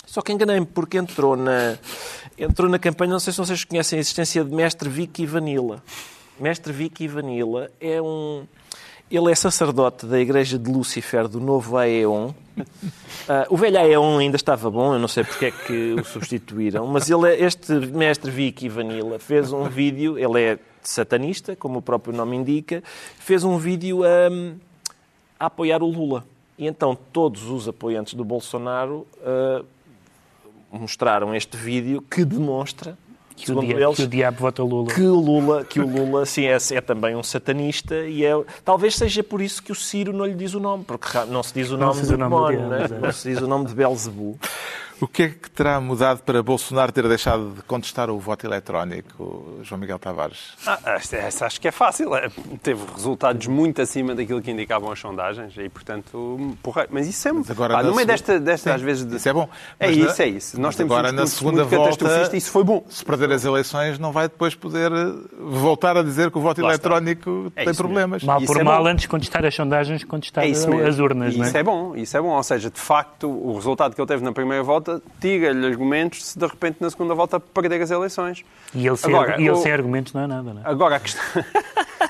[0.05, 1.77] Só que enganei-me, porque entrou na,
[2.37, 5.81] entrou na campanha, não sei se vocês conhecem a existência de Mestre Vicky Vanilla.
[6.39, 8.45] Mestre Vicky Vanilla é um...
[9.09, 12.31] Ele é sacerdote da Igreja de Lúcifer do Novo Aeon.
[13.29, 16.85] Ah, o velho Aeon ainda estava bom, eu não sei porque é que o substituíram,
[16.87, 21.81] mas ele é, este mestre Vicky Vanilla fez um vídeo, ele é satanista, como o
[21.81, 22.83] próprio nome indica,
[23.17, 24.01] fez um vídeo
[25.39, 26.25] a apoiar o Lula.
[26.57, 29.63] E então todos os apoiantes do Bolsonaro ah,
[30.73, 32.97] mostraram este vídeo que demonstra,
[33.35, 34.93] Que o, dia, eles, que o diabo vota Lula.
[34.93, 38.31] que o Lula, que o Lula sim, é, é também um satanista e é,
[38.63, 41.53] talvez seja por isso que o Ciro não lhe diz o nome, porque não se
[41.53, 42.99] diz o Não nome do nome do diabo, né?
[43.01, 44.37] não se diz o nome de Belzebu.
[45.01, 49.59] O que é que terá mudado para Bolsonaro ter deixado de contestar o voto eletrónico,
[49.61, 50.53] João Miguel Tavares?
[50.65, 52.15] Ah, esta, essa acho que é fácil.
[52.15, 52.29] É,
[52.61, 57.31] Teve resultados muito acima daquilo que indicavam as sondagens e, portanto, porra, mas isso é.
[57.33, 59.05] Mas agora na no meio desta, desta Sim, às vezes.
[59.05, 59.17] De...
[59.17, 59.49] Isso é bom.
[59.79, 60.61] É Mas na- isso, é isso.
[60.61, 62.83] Nós temos agora um na segunda muito volta, catastrofista e isso foi bom.
[62.89, 66.61] se perder as eleições, não vai depois poder eh, voltar a dizer que o voto
[66.61, 68.23] Lá eletrónico É tem problemas.
[68.23, 68.89] Mal Isso por é mal, bom.
[68.89, 70.87] antes de contestar as sondagens, contestar É isso mesmo.
[70.87, 71.47] as urnas, não é?
[71.47, 72.29] isso é bom, isso é bom.
[72.29, 74.82] Ou seja, de facto, o resultado que ele teve na primeira volta
[75.19, 78.43] tira-lhe argumentos se de repente na segunda volta perder as eleições.
[78.73, 80.63] E ele, sem, Agora, e ele o- sem argumentos não é nada, não é?
[80.65, 81.21] Agora, a questão...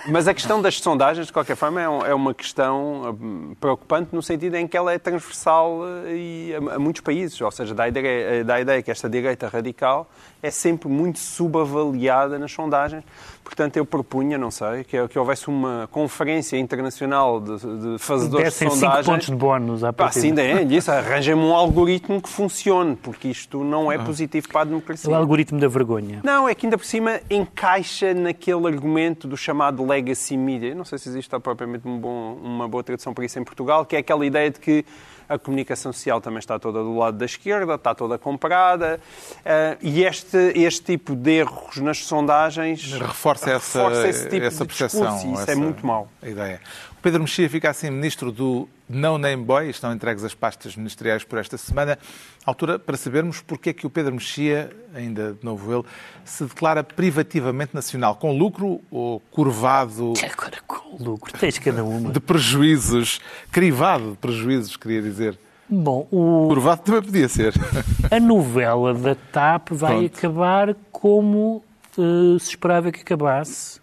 [0.10, 4.22] Mas a questão das sondagens, de qualquer forma, é é uma questão hum, preocupante no
[4.22, 7.40] sentido em que ela é transversal eh, a, a muitos países.
[7.40, 10.10] Ou seja, dá a, ideia, dá a ideia que esta direita radical
[10.42, 13.04] é sempre muito subavaliada nas sondagens.
[13.44, 18.68] Portanto, eu propunha, não sei, que, que houvesse uma conferência internacional de, de fazedores Dessem
[18.70, 19.06] de 5 sondagens.
[19.06, 20.42] pontos de bónus à Pá, partida.
[20.42, 24.64] sim, é, disse, arranjem-me um algoritmo que funcione, porque isto não é positivo para a
[24.64, 25.10] democracia.
[25.10, 26.22] O algoritmo da vergonha.
[26.24, 30.74] Não, é que ainda por cima encaixa naquele argumento do chamado legacy media.
[30.74, 33.96] Não sei se existe propriamente um bom- uma boa tradução para isso em Portugal, que
[33.96, 34.86] é aquela ideia de que
[35.28, 39.00] a comunicação social também está toda do lado da esquerda, está toda comprada,
[39.44, 44.64] eh, e este, este tipo de erros nas sondagens Reforça essa, reforça esse tipo essa
[44.64, 45.02] de percepção.
[45.02, 46.08] discurso, e isso essa é muito mau.
[46.22, 46.60] Ideia.
[47.04, 51.38] Pedro Mexia fica assim ministro do No Name Boy, estão entregues as pastas ministeriais por
[51.38, 52.00] esta semana.
[52.46, 55.84] Altura para sabermos porque é que o Pedro Mexia, ainda de novo ele,
[56.24, 62.10] se declara privativamente nacional, com lucro ou curvado Agora com lucro, tens cada uma.
[62.10, 63.20] de prejuízos,
[63.52, 65.38] crivado de prejuízos, queria dizer.
[65.68, 67.54] Bom, o, Curvado também podia ser.
[68.10, 70.18] a novela da TAP vai Pronto.
[70.18, 71.66] acabar como
[71.98, 73.82] eh, se esperava que acabasse,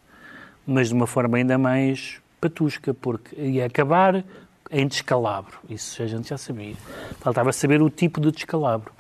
[0.67, 4.25] mas de uma forma ainda mais patusca, porque ia acabar
[4.71, 5.59] em descalabro.
[5.69, 6.75] Isso a gente já sabia.
[7.21, 8.93] Faltava saber o tipo de descalabro.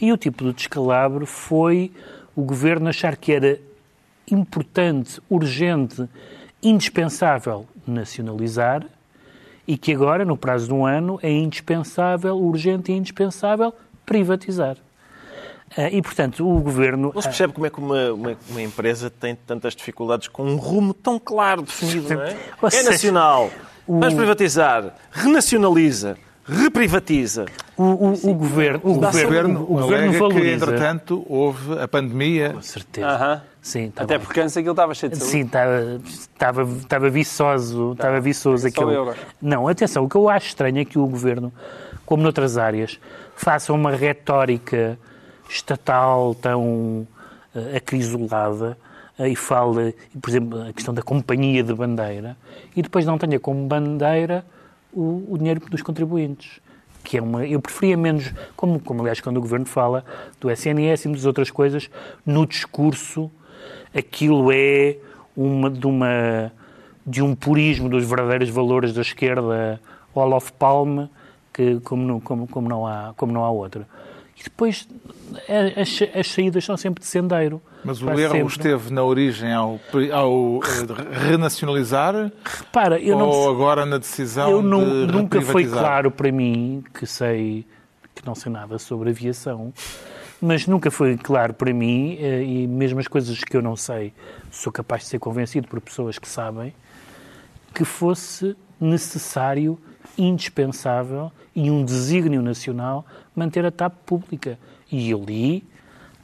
[0.00, 1.92] E o tipo de descalabro foi
[2.34, 3.60] o governo achar que era
[4.30, 6.08] importante, urgente,
[6.62, 8.84] indispensável nacionalizar
[9.66, 13.74] e que agora, no prazo de um ano, é indispensável, urgente e indispensável
[14.06, 14.76] privatizar.
[15.76, 17.12] Ah, E, portanto, o governo.
[17.14, 20.56] Não se percebe como é que uma, uma, uma empresa tem tantas dificuldades com um
[20.56, 22.36] rumo tão claro definido, não é?
[22.62, 23.50] É seja, nacional,
[23.86, 27.46] vamos privatizar, renacionaliza, reprivatiza.
[27.76, 30.54] O, o, o governo, o O governo, o governo alega que, valoriza.
[30.64, 32.50] entretanto, houve a pandemia.
[32.54, 33.06] Com certeza.
[33.06, 33.42] Aham.
[33.60, 34.24] Sim, tá Até bem.
[34.26, 35.30] porque antes aquilo estava cheio de saúde.
[35.32, 38.96] Sim, estava, estava, estava viçoso, estava viçoso só aquele...
[38.96, 39.16] euros.
[39.42, 41.52] Não, atenção, o que eu acho estranho é que o Governo,
[42.06, 42.98] como noutras áreas,
[43.36, 44.98] faça uma retórica
[45.48, 47.06] estatal tão
[47.54, 48.76] eh, acrisolada
[49.18, 52.36] eh, e fale, por exemplo, a questão da companhia de bandeira
[52.76, 54.44] e depois não tenha como bandeira
[54.92, 56.60] o, o dinheiro dos contribuintes.
[57.04, 60.04] Que é uma, eu preferia menos, como, como aliás quando o Governo fala
[60.40, 61.88] do SNS e das outras coisas,
[62.26, 63.30] no discurso
[63.94, 64.96] aquilo é
[65.36, 66.52] uma, de uma
[67.06, 69.80] de um purismo dos verdadeiros valores da esquerda
[70.14, 71.08] Olof Palme,
[71.54, 73.86] que, como, não, como, como, não há, como não há outro.
[74.38, 74.86] E depois
[75.76, 77.60] as, as saídas são sempre de sendeiro.
[77.84, 78.46] Mas o erro sempre.
[78.48, 79.80] esteve na origem ao,
[80.12, 85.66] ao eh, renacionalizar Repara, eu não, ou agora na decisão eu não- de nunca foi
[85.66, 87.64] claro para mim que sei
[88.14, 89.72] que não sei nada sobre aviação,
[90.40, 94.12] mas nunca foi claro para mim eh, e mesmo as coisas que eu não sei
[94.50, 96.74] sou capaz de ser convencido por pessoas que sabem
[97.72, 99.78] que fosse necessário,
[100.18, 104.58] indispensável e um desígnio nacional manter a TAP pública.
[104.90, 105.64] E eu li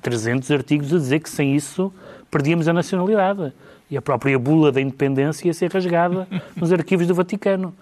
[0.02, 1.92] 300 artigos a dizer que sem isso
[2.30, 3.52] perdíamos a nacionalidade.
[3.90, 6.26] E a própria bula da independência ia ser rasgada
[6.56, 7.74] nos arquivos do Vaticano.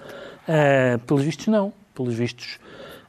[0.46, 1.72] Ah, pelos vistos, não.
[1.94, 2.58] Pelos vistos,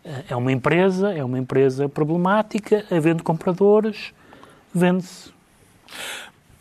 [0.05, 4.13] ah, é uma empresa, é uma empresa problemática, havendo compradores,
[4.73, 5.31] vende-se.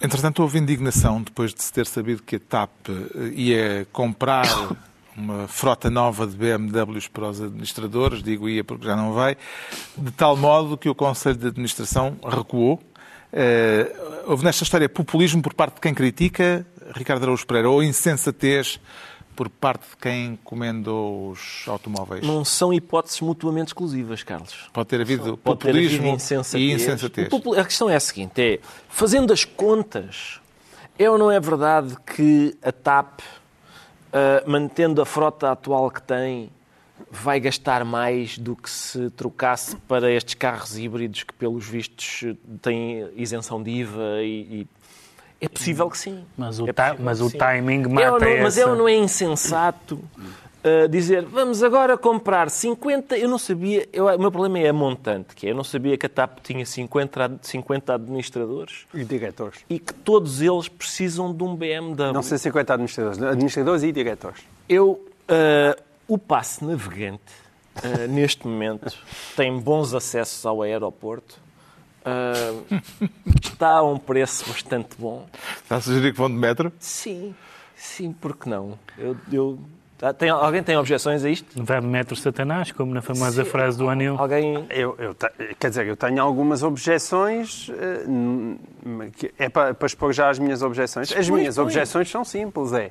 [0.01, 4.47] Entretanto, houve indignação depois de se ter sabido que a TAP eh, ia comprar
[5.17, 9.37] uma frota nova de BMWs para os administradores, digo ia porque já não vai,
[9.97, 12.81] de tal modo que o Conselho de Administração recuou.
[13.33, 13.91] Eh,
[14.27, 18.79] houve nesta história populismo por parte de quem critica, Ricardo Araújo Pereira, ou insensatez
[19.35, 22.27] por parte de quem encomendou os automóveis?
[22.27, 24.69] Não são hipóteses mutuamente exclusivas, Carlos.
[24.73, 26.63] Pode ter havido Pode ter havido populismo insensatez.
[26.71, 27.29] e insensatez.
[27.29, 28.61] Popul- A questão é a seguinte: é,
[28.91, 30.39] fazendo as contas,
[30.99, 33.21] é ou não é verdade que a TAP,
[34.13, 36.51] ah, mantendo a frota atual que tem,
[37.11, 42.25] vai gastar mais do que se trocasse para estes carros híbridos que, pelos vistos,
[42.61, 44.61] têm isenção de IVA e.
[44.63, 44.67] e-
[45.41, 46.25] É possível que sim.
[46.39, 48.71] Mas o, É ta- mas o timing É mata ou não- mas é essa.
[48.71, 49.99] ou não é insensato
[50.65, 53.17] uh, dizer vamos agora comprar 50.
[53.17, 55.97] Eu não sabia, eu- o meu problema é a montante, que é eu não sabia
[55.97, 59.61] que a TAP tinha 50, ad- 50 administradores E diretores.
[59.69, 62.13] e que todos eles precisam de um BMW.
[62.13, 63.23] Não sei 50 administradores.
[63.23, 64.41] Administradores e diretores.
[64.69, 67.23] Eu, uh, o passe navegante,
[67.79, 68.93] uh, neste momento,
[69.37, 71.41] tem bons acessos ao aeroporto.
[72.05, 72.65] Uh,
[73.45, 75.25] está a um preço bastante bom.
[75.63, 76.73] Está a sugerir que vão de metro?
[76.81, 77.33] Sim,
[77.77, 78.77] sim, porque não?
[78.99, 79.59] Eu, eu-
[80.13, 81.63] tem, alguém tem objeções a isto?
[81.63, 83.51] Vai metro Satanás, como na famosa Sim.
[83.51, 84.17] frase do anel.
[84.19, 84.67] Alguém.
[84.71, 85.15] Eu, eu
[85.61, 87.71] quer dizer, eu tenho algumas objeções.
[87.79, 88.05] eh,
[89.39, 91.13] É para, para expor já as minhas objeções.
[91.13, 92.73] As minhas objeções são simples.
[92.73, 92.91] É,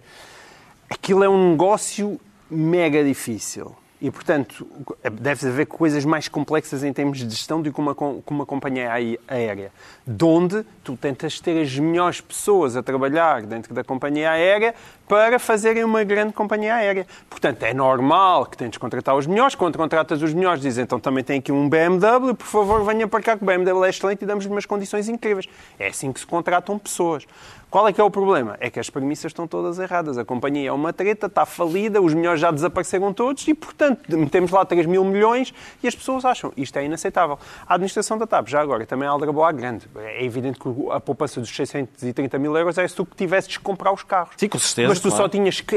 [0.89, 3.75] aquilo é um negócio mega difícil.
[4.03, 4.65] E, portanto,
[5.11, 7.95] deve haver coisas mais complexas em termos de gestão do que uma,
[8.27, 9.71] uma companhia aé- aérea.
[10.07, 14.73] De onde tu tentas ter as melhores pessoas a trabalhar dentro da companhia aérea
[15.07, 17.05] para fazerem uma grande companhia aérea.
[17.29, 19.53] Portanto, é normal que tentes contratar os melhores.
[19.53, 23.21] Quando contratas os melhores, dizem então também tem aqui um BMW, por favor, venha para
[23.21, 25.47] cá que o BMW é excelente e damos-lhe umas condições incríveis.
[25.77, 27.27] É assim que se contratam pessoas.
[27.71, 28.57] Qual é que é o problema?
[28.59, 30.17] É que as premissas estão todas erradas.
[30.17, 34.51] A companhia é uma treta, está falida, os melhores já desapareceram todos e, portanto, metemos
[34.51, 37.39] lá 3 mil milhões e as pessoas acham isto é inaceitável.
[37.65, 39.87] A administração da TAP, já agora, também é aldraboa grande.
[39.95, 43.63] É evidente que a poupança dos 630 mil euros é se tu que tivesses que
[43.63, 44.33] comprar os carros.
[44.35, 45.23] Sim, com certeza, Mas tu claro.
[45.23, 45.75] só tinhas que...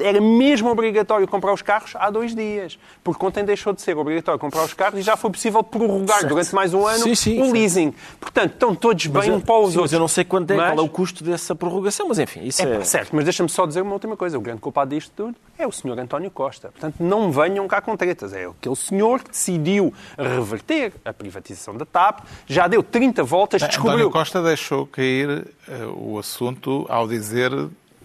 [0.00, 2.78] Era mesmo obrigatório comprar os carros há dois dias.
[3.02, 6.54] Porque ontem deixou de ser obrigatório comprar os carros e já foi possível prorrogar durante
[6.54, 7.52] mais um ano Sim, sim, o certo.
[7.52, 7.94] leasing.
[8.18, 9.82] Portanto, estão todos Mas bem eu, para os sim, outros.
[9.82, 12.44] mas eu não sei quanto é, Mas- qual é o custo dessa prorrogação, mas enfim,
[12.44, 12.84] isso é, é.
[12.84, 14.38] certo, mas deixa-me só dizer uma última coisa.
[14.38, 16.68] O grande culpado disto tudo é o senhor António Costa.
[16.68, 18.32] Portanto, não venham cá com tretas.
[18.32, 23.92] É aquele senhor que decidiu reverter a privatização da TAP, já deu 30 voltas, descobriu
[23.94, 27.50] António Costa deixou cair eh, o assunto ao dizer,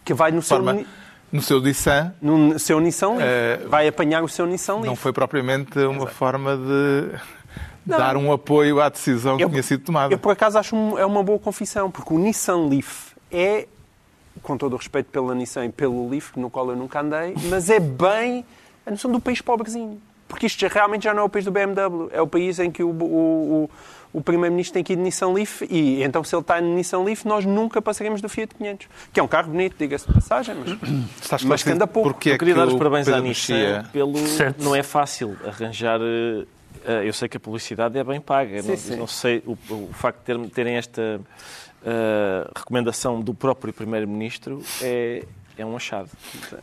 [0.04, 0.88] que vai no seu, forma, ni-
[1.32, 3.18] no seu Nissan, no seu Nissan.
[3.20, 4.86] Eh, vai apanhar o seu Nissan Leaf.
[4.88, 7.20] não foi propriamente uma forma de
[7.98, 10.14] dar um apoio à decisão que tinha sido tomada.
[10.14, 13.68] Eu, por acaso, acho um- é uma boa confissão, porque o Nissan Leaf é,
[14.42, 17.70] com todo o respeito pela Nissan e pelo Leaf, no qual eu nunca andei, mas
[17.70, 18.46] é bem
[18.86, 20.02] a noção do país pobrezinho.
[20.28, 22.70] Porque isto já, realmente já não é o país do BMW, é o país em
[22.70, 23.70] que o, o,
[24.14, 26.76] o, o Primeiro-Ministro tem que ir de Nissan Leaf e então se ele está no
[26.76, 28.88] Nissan Leaf nós nunca passaremos do Fiat 500.
[29.12, 30.78] Que é um carro bonito, diga-se de passagem, mas,
[31.22, 32.10] Estás mas que anda pouco.
[32.14, 34.18] Porque Eu é queria que dar os parabéns à Nissan pelo.
[34.28, 34.64] Certo.
[34.64, 36.00] Não é fácil arranjar.
[36.92, 38.62] Eh, Eu sei que a publicidade é bem paga.
[38.62, 38.96] Sim, não, sim.
[38.96, 41.22] não sei o, o facto de ter- terem esta
[41.86, 45.24] eh, recomendação do próprio primeiro-ministro é,
[45.58, 46.10] é um achado.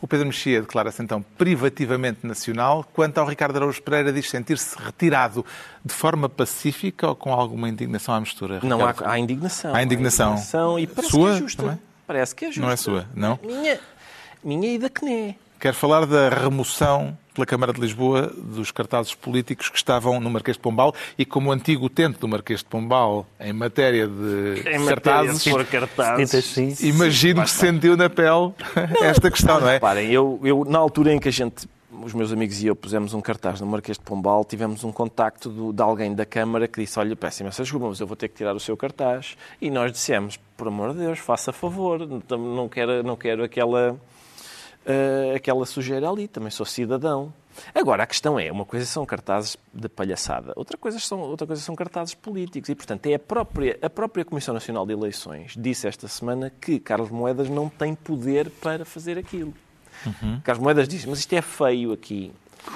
[0.01, 5.45] O Pedro Mexia declara-se então privativamente nacional, quanto ao Ricardo Araújo Pereira diz sentir-se retirado
[5.83, 8.59] de forma pacífica ou com alguma indignação à mistura.
[8.63, 9.11] Não há, Ricardo?
[9.11, 9.75] há indignação.
[9.75, 10.35] Há indignação.
[10.79, 11.63] e parece Sua que é justa.
[11.63, 11.79] também?
[12.05, 12.61] Parece que é justa.
[12.61, 13.39] Não é sua, não?
[13.43, 13.79] Minha,
[14.43, 15.37] minha e da CNE.
[15.59, 20.57] Quer falar da remoção pela Câmara de Lisboa dos cartazes políticos que estavam no Marquês
[20.57, 25.45] de Pombal e como antigo utente do Marquês de Pombal em matéria de Em cartazes,
[25.45, 26.31] matéria de cartazes.
[26.31, 26.87] Ditas assim.
[26.87, 28.53] imagino que sentiu na pele
[29.03, 29.73] esta questão, não é?
[29.73, 31.69] Reparem, eu, eu, na altura em que a gente,
[32.03, 35.47] os meus amigos e eu pusemos um cartaz no Marquês de Pombal, tivemos um contacto
[35.49, 38.29] do- de alguém da Câmara que disse, olha, peço imensa desculpa, mas eu vou ter
[38.29, 39.35] que tirar o seu cartaz.
[39.61, 43.95] E nós dissemos, por amor de Deus, faça favor, não- não quero, não quero aquela,
[44.87, 47.33] eh, aquela sujeira ali, também sou cidadão.
[47.75, 51.61] Agora, a questão é, uma coisa são cartazes de palhaçada, outra coisa são, outra coisa
[51.61, 52.69] são cartazes políticos.
[52.69, 56.79] E, portanto, é a própria, a própria Comissão Nacional de Eleições disse esta semana que
[56.79, 59.53] Carlos Moedas não tem poder para fazer aquilo.
[60.43, 62.31] Carlos Moedas disse, mas isto é feio aqui.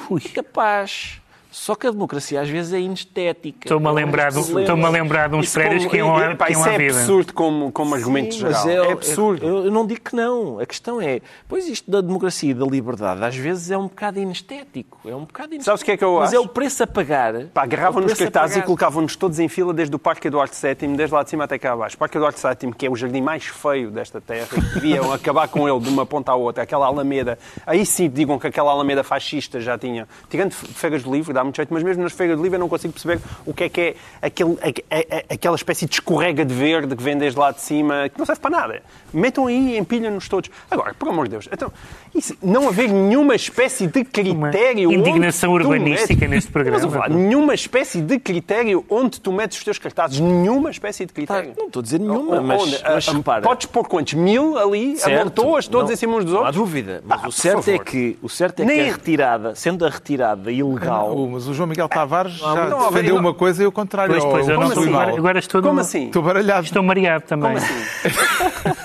[0.10, 0.22] Ui.
[0.22, 1.21] Capaz.
[1.52, 3.60] Só que a democracia às vezes é inestética.
[3.66, 6.54] Estou-me a lembrar, de- estou-me a lembrar de uns como- que iam, e- à- que
[6.54, 6.98] iam Isso é vida.
[6.98, 8.66] absurdo como, como argumento Sim, geral.
[8.66, 9.46] mas É, absurdo.
[9.46, 10.60] Eu, eu não digo que não.
[10.60, 14.18] A questão é, pois isto da democracia e da liberdade às vezes é um bocado
[14.20, 14.98] inestético.
[15.06, 15.66] É um bocado inestético.
[15.66, 16.38] Sabes o que é que eu Mas acho?
[16.38, 17.34] é o preço a pagar.
[17.54, 21.14] Pá, agarravam-nos É cartazes e colocavam-nos todos em fila desde o Parque Eduardo VII, desde
[21.14, 21.98] lá de cima até cá abaixo.
[21.98, 25.68] Parque Eduardo VII, que é o jardim mais feio desta terra, que deviam acabar com
[25.68, 27.38] ele de uma ponta à outra, aquela alameda.
[27.68, 30.08] Aí sim digam que aquela alameda fascista já tinha.
[30.30, 32.70] Tirando feiras de livro, dá muito jeito, mas mesmo nas feiras de livro eu não
[32.70, 36.46] consigo perceber o que é que é aquele, a- a- a- aquela espécie de escorrega
[36.46, 38.82] de verde que vem desde lá de cima, que não serve para nada.
[39.14, 40.50] Metam aí e empilham-nos todos.
[40.70, 41.72] Agora, por amor de Deus, então,
[42.16, 44.90] isso, não haver nenhuma espécie de critério.
[44.90, 46.80] Uma indignação onde tu urbanística metes- neste programa.
[46.80, 50.20] Falar, nenhuma espécie de critério onde tu metes os teus cartazes.
[50.20, 51.50] Nenhuma espécie de critério.
[51.52, 52.80] Tá, não estou a dizer nenhuma, O- mas- onde?
[52.84, 53.42] mas Ah, repara.
[53.42, 54.14] Podes pôr quantos?
[54.14, 54.98] Mil ali?
[54.98, 55.22] Certo.
[55.22, 56.58] Amontoas todos Não- em cima uns dos Não há outros?
[56.64, 57.02] dúvida.
[57.06, 59.90] Mas Ah, o certo é que, o certo é que Nem- a retirada, sendo a
[59.90, 63.22] retirada ilegal, Mas o João Miguel Tavares já não, defendeu não.
[63.22, 64.14] uma coisa e o contrário.
[64.14, 64.90] Pois, pois, Ou eu não assim?
[64.90, 66.06] Agora, agora estou, Como numa- assim?
[66.08, 66.66] Estou baralhado.
[66.66, 67.54] estou mareado também.
[67.54, 68.12] Como assim?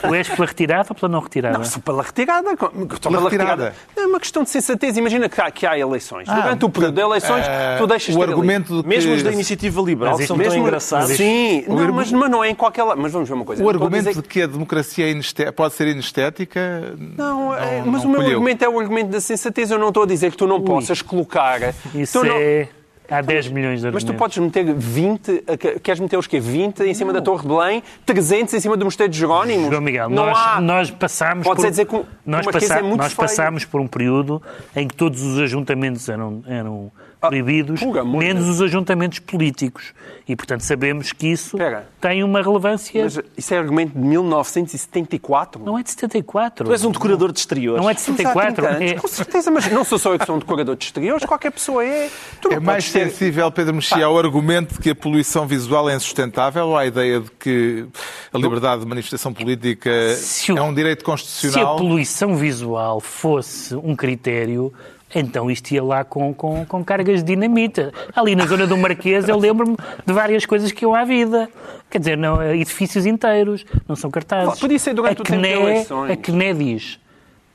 [0.06, 1.58] Tu és pela retirada ou pela não retirada?
[1.58, 2.48] Não, sou pela retirada.
[2.58, 3.74] Sou Pela retirada.
[3.96, 4.96] É uma questão de sensatez.
[4.96, 6.26] Imagina que há, que há eleições.
[6.28, 8.32] Durante o período de eleições, Ah, tu deixas o ter ali.
[8.32, 8.88] argumento de que...
[8.88, 11.10] mesmo os da iniciativa liberal são tão Mesmo- engraçados.
[11.16, 13.00] Sim, não, argu- mas, mas não é em qualquer lado.
[13.00, 13.62] Mas vamos ver uma coisa.
[13.62, 16.94] O estou argumento de que a democracia é pode ser inestética...
[17.16, 19.70] Não, é- mas o meu argumento é o argumento da sensatez.
[19.70, 21.74] Eu não estou a dizer que tu não possas colocar.
[21.94, 22.68] Isso tu não- é...
[23.08, 24.36] Há 10 milhões de Mas tu argumentos.
[24.36, 26.40] podes meter 20, a- queres meter os quê?
[26.40, 29.68] 20 em cima da Torre de Belém, 300 em cima do Mosteiro de Jerónimos?
[29.68, 30.60] João Miguel, não nós, há.
[30.60, 34.42] nós passámos Pode-se por, dizer que nós, Marquês é nós passámos por um período
[34.74, 39.92] em que todos os ajuntamentos eram, eram proibidos, amor de menos os ajuntamentos políticos.
[40.28, 41.88] E, portanto, sabemos que isso Espera.
[42.00, 43.02] tem uma relevância...
[43.04, 45.62] Mas isso é argumento de 1974?
[45.64, 46.64] Não é de 74.
[46.66, 47.80] Tu és um decorador de exteriores.
[47.82, 48.54] Não é de Mas há 74.
[48.64, 48.94] 30 anos, É...
[48.96, 51.84] Com certeza, mas não sou só eu que sou um decorador de exteriores, qualquer pessoa
[51.84, 52.08] é.
[52.40, 55.94] Tu É mais ter- sensível, Pedro Mexia, ao argumento de que a poluição visual é
[55.96, 57.86] insustentável ou à ideia de que
[58.32, 61.76] a liberdade de manifestação política o- é um direito Se a constitucional?
[61.76, 64.72] poluição visual fosse um critério,
[65.14, 67.92] então isto ia lá com, com, com cargas de dinamita.
[68.14, 71.48] Ali na zona do Marquês eu lembro-me de várias coisas que iam à vida.
[71.88, 74.58] Quer dizer, não, edifícios inteiros, não são cartazes.
[74.58, 76.12] Podia ser durante a o tempo CNE.
[76.12, 76.98] A CNE diz,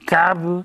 [0.06, 0.64] cabe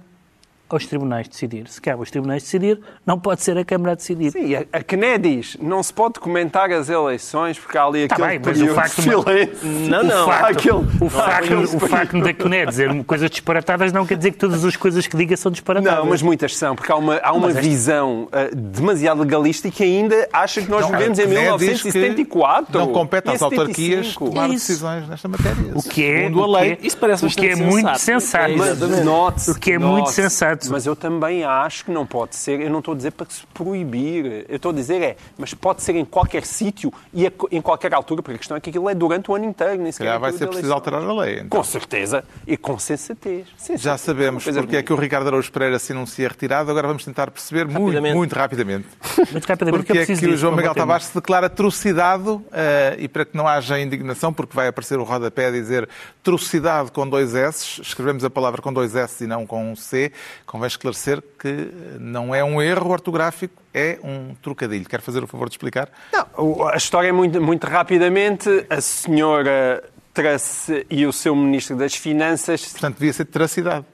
[0.68, 1.68] aos tribunais decidir.
[1.68, 4.32] Se cabe aos tribunais decidir, não pode ser a Câmara a decidir.
[4.32, 8.16] Sim, a, a CNE diz, não se pode comentar as eleições porque há ali Tá
[8.16, 9.56] aquele bem, mas o facto- de silêncio.
[9.86, 10.24] Não, não.
[10.24, 14.16] o facto, aquele- o facto, aquele o facto da CNE dizer coisas disparatadas não quer
[14.16, 15.98] dizer que todas as coisas que diga são disparatadas.
[15.98, 19.70] Não, mas muitas são, porque há uma, há uma Mas visão ah, demasiado legalista e
[19.70, 22.78] que ainda acha que nós Não, vivemos em CNE diz que 1974.
[22.78, 24.30] Não compete às autarquias 75.
[24.30, 24.54] tomar isso.
[24.68, 25.72] decisões nesta matéria.
[25.74, 26.72] O que é, Segundo o a que lei.
[26.72, 27.98] é- Isso parece o que é muito sensato.
[28.00, 28.46] sensato.
[28.50, 30.16] É, O que é muito note-se.
[30.64, 30.72] Sensato.
[30.72, 33.46] Mas eu também acho que não pode ser, eu não estou a dizer para se
[33.54, 37.60] proibir, eu estou a dizer é, mas pode ser em qualquer sítio e a- em
[37.60, 39.98] qualquer altura, porque a questão é que aquilo é durante o ano inteiro, nem Se
[39.98, 41.36] sequer calhar é vai ser preciso alterar a lei.
[41.40, 41.48] então.
[41.50, 43.46] Com certeza e com sensatez.
[43.56, 43.80] Sensatez.
[43.80, 46.70] Já sabemos Coisa porque é que o Ricardo Araújo Pereira se anuncia retirado.
[46.70, 48.14] Agora vamos tentar perceber muito, Rapidamente.
[48.16, 48.88] muito rapidamente.
[49.32, 53.08] Muito rapidamente, Porque eu é que o João Miguel Tavares se declara trucidado eh, e
[53.08, 55.88] para que não haja indignação, porque vai aparecer o rodapé a dizer
[56.22, 60.12] trucidado com dois S, escrevemos a palavra com dois S e não com um C,
[60.46, 64.88] convém esclarecer que eh, não é um erro ortográfico, é um trocadilho.
[64.88, 65.90] Quer fazer o favor de explicar?
[66.12, 68.48] Não, a história é muito, muito rapidamente.
[68.70, 69.82] A senhora
[70.14, 73.84] Trace e o seu Ministro das Finanças Portanto, devia ser tracidade.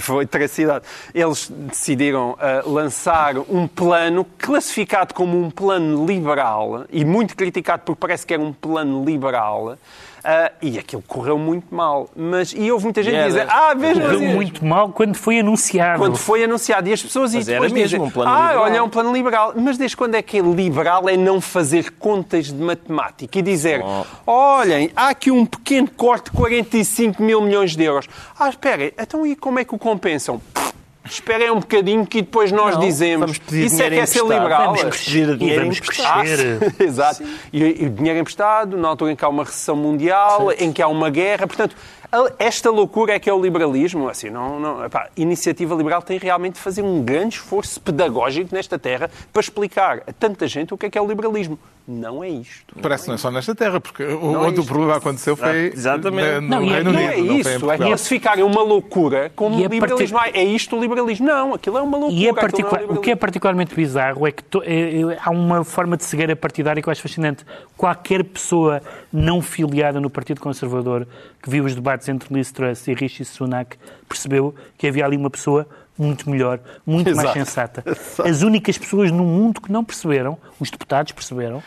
[0.00, 0.86] Foi tracidade.
[1.12, 8.00] Eles decidiram ah, lançar um plano classificado como um plano liberal e muito criticado porque
[8.00, 9.76] parece que era um plano liberal.
[10.28, 12.10] Ah, e aquilo correu muito mal.
[12.16, 15.38] Mas, e houve muita gente que dizer, ah, mesmo Correu assim, muito mal quando foi
[15.38, 16.00] anunciado.
[16.00, 16.88] quando foi anunciado.
[16.88, 18.62] E as pessoas Mas e depois mesmo dizem, um plano ah, liberal.
[18.64, 19.52] olha, é um plano liberal.
[19.54, 23.84] Mas desde quando é que é liberal é não fazer contas de matemática e dizer,
[24.26, 28.08] olhem, há aqui um pequeno corte de 45 mil milhões de euros.
[28.36, 30.40] Ah, espera, então e como é que o compensam?
[31.08, 33.20] Esperem um bocadinho que depois nós Não, dizemos.
[33.20, 34.74] vamos pedir Isso é que é ser liberal.
[34.74, 36.20] Vamos pedir dinheiro vamos emprestado.
[36.24, 36.58] crescer.
[36.62, 37.22] Ah, Exato.
[37.52, 40.82] E, e o dinheiro emprestado, na altura em que há uma recessão mundial, em que
[40.82, 41.46] há uma guerra.
[41.46, 41.76] Portanto,
[42.38, 44.08] esta loucura é que é o liberalismo.
[44.08, 48.54] Assim, não, não, epá, a iniciativa liberal tem realmente de fazer um grande esforço pedagógico
[48.54, 51.58] nesta terra para explicar a tanta gente o que é que é o liberalismo.
[51.88, 52.74] Não é isto.
[52.82, 54.68] Parece que não é só nesta terra, porque o- Não é onde o isto.
[54.68, 56.28] problema aconteceu foi Exatamente.
[56.28, 56.92] na- no Não, é- Reino não Unido.
[56.92, 57.88] Não é não foi em isso, é Portugal.
[57.88, 60.18] classificarem uma loucura como E é liberalismo.
[60.18, 61.26] partic- Ah, É isto o liberalismo.
[61.28, 62.20] Não, aquilo é uma loucura.
[62.20, 65.62] E é particular- o que é particularmente bizarro é que to- é- é- há uma
[65.62, 67.46] forma de cegueira partidária que eu acho fascinante.
[67.76, 68.82] Qualquer pessoa
[69.16, 71.06] não filiada no Partido Conservador
[71.42, 73.76] que viu os debates entre Liz Truss e Rishi Sunak
[74.08, 75.66] percebeu que havia ali uma pessoa
[75.98, 77.38] muito melhor, muito mais Exato.
[77.38, 77.84] sensata.
[78.28, 81.62] As únicas pessoas no mundo que não perceberam, os deputados perceberam,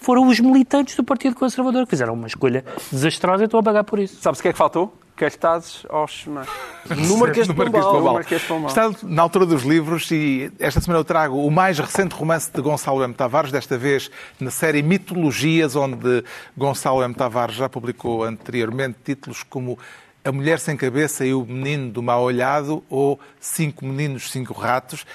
[0.00, 3.84] foram os militantes do Partido Conservador que fizeram uma escolha desastrosa e estão a pagar
[3.84, 4.20] por isso.
[4.22, 4.96] Sabes o que é que faltou?
[5.16, 6.26] Cartazes aos...
[6.26, 7.82] No Marquês de No Marquês de Pombal.
[7.82, 8.00] Pombal.
[8.00, 8.68] No Marquês de Pombal.
[8.68, 12.60] Está na altura dos livros e esta semana eu trago o mais recente romance de
[12.60, 13.14] Gonçalo M.
[13.14, 14.10] Tavares, desta vez
[14.40, 16.24] na série Mitologias, onde
[16.56, 17.14] Gonçalo M.
[17.14, 19.78] Tavares já publicou anteriormente títulos como
[20.24, 25.06] A Mulher Sem Cabeça e o Menino do Mal Olhado ou Cinco Meninos, Cinco Ratos.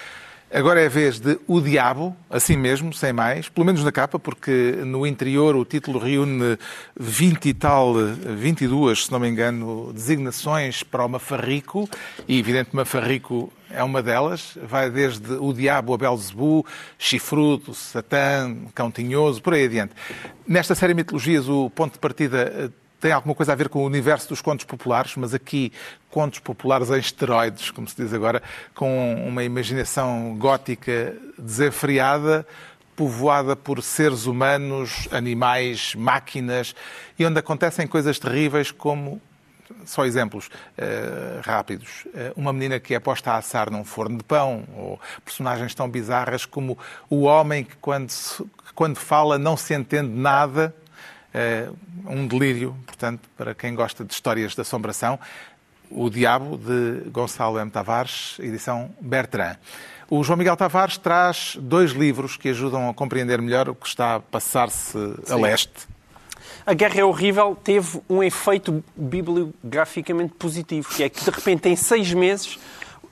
[0.52, 4.18] Agora é a vez de O Diabo, assim mesmo, sem mais, pelo menos na capa,
[4.18, 6.58] porque no interior o título reúne
[7.00, 11.88] 20 e tal, 22, se não me engano, designações para o Mafarrico,
[12.28, 16.66] e evidente Mafarrico é uma delas, vai desde o Diabo a Belzebu,
[16.98, 19.94] Chifrudo, Satã, Cão Tinhoso, por aí adiante.
[20.48, 22.70] Nesta série mitologias, o ponto de partida eh,
[23.00, 25.72] tem alguma coisa a ver com o universo dos contos populares, mas aqui
[26.10, 28.42] contos populares em esteroides, como se diz agora,
[28.76, 32.46] com uma imaginação gótica desenfreada,
[32.96, 36.76] povoada por seres humanos, animais, máquinas,
[37.18, 39.22] e onde acontecem coisas terríveis como
[39.86, 42.06] só exemplos eh, rápidos.
[42.14, 45.88] Eh, uma menina que é posta a assar num forno de pão, ou personagens tão
[45.88, 46.78] bizarras como
[47.10, 50.76] o homem que, quando, se- que quando fala, não se entende nada.
[51.34, 51.70] Eh,
[52.06, 55.20] um delírio, portanto, para quem gosta de histórias de assombração.
[55.92, 57.70] O Diabo, de Gonçalo M.
[57.70, 59.58] Tavares, edição Bertrand.
[60.10, 64.16] O João Miguel Tavares traz dois livros que ajudam a compreender melhor o que está
[64.16, 64.98] a passar-se
[65.30, 65.88] a leste.
[66.66, 71.76] A Guerra é Horrível teve um efeito bibliograficamente positivo, que é que, de repente, em
[71.76, 72.60] seis meses,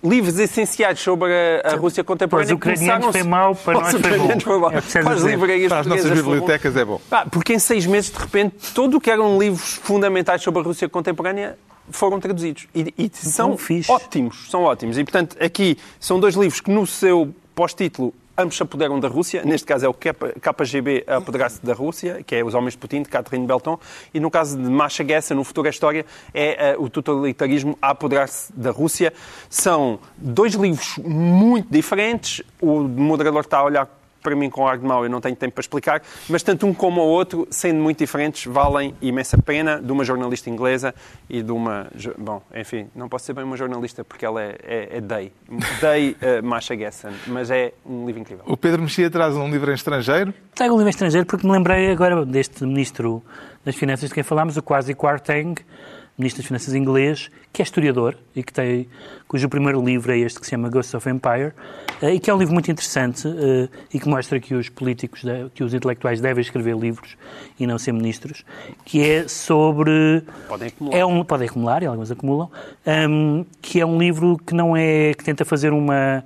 [0.07, 3.93] livros essenciais sobre a, a Rússia Para contemporânea os ucranianos foi mau, para Para nós
[3.93, 4.71] os foi bom.
[4.71, 7.01] É Para as livrarias Para as nossas bibliotecas é bom.
[7.09, 10.63] Pá, porque em seis meses, de repente, tudo o que eram livros fundamentais sobre a
[10.63, 11.57] Rússia contemporânea
[11.89, 12.67] foram traduzidos.
[12.75, 13.91] E, e são fixe.
[13.91, 14.97] ótimos, são ótimos.
[14.97, 19.43] E, portanto, aqui são dois livros que, no seu pós-título, ambos se apoderam da Rússia.
[19.43, 23.01] Neste caso é o KGB a apoderar-se da Rússia, que é Os Homens de Putin,
[23.01, 23.79] de Catherine Belton.
[24.13, 27.89] E no caso de Masha Gessa, no Futuro é História, é eh, o totalitarismo a
[27.89, 29.11] apoderar-se da Rússia.
[29.49, 32.43] São dois livros muito diferentes.
[32.61, 33.96] O moderador está a olhar
[34.27, 36.73] para mim com ar de mau, eu não tenho tempo para explicar, mas tanto um
[36.73, 40.93] como o outro, sendo muito diferentes, valem imensa pena de uma jornalista inglesa
[41.29, 41.87] e de uma...
[42.17, 45.31] Bom, enfim, não posso ser bem uma jornalista porque ela é, é, é Day.
[45.79, 48.43] Day uh, Masha Gessen, mas é um livro incrível.
[48.45, 50.33] O Pedro Mexia traz um livro em estrangeiro.
[50.53, 53.23] Trago um livro estrangeiro porque me lembrei agora deste ministro
[53.63, 55.55] das Finanças de quem falámos, o Kwasi Kwarteng,
[56.17, 58.87] ministro das Finanças inglês, que é historiador e que tem,
[59.27, 61.53] cujo primeiro livro é este que se chama Ghosts of Empire,
[62.01, 65.21] eh, e que é um livro muito interessante eh, e que mostra que os políticos,
[65.53, 67.15] que os intelectuais devem escrever livros
[67.59, 68.43] e não ser ministros,
[68.83, 70.23] que é sobre...
[70.47, 70.97] Podem acumular.
[70.97, 72.49] É um, podem acumular, e alguns acumulam,
[73.09, 76.23] hum, que é um livro que não é, que tenta fazer uma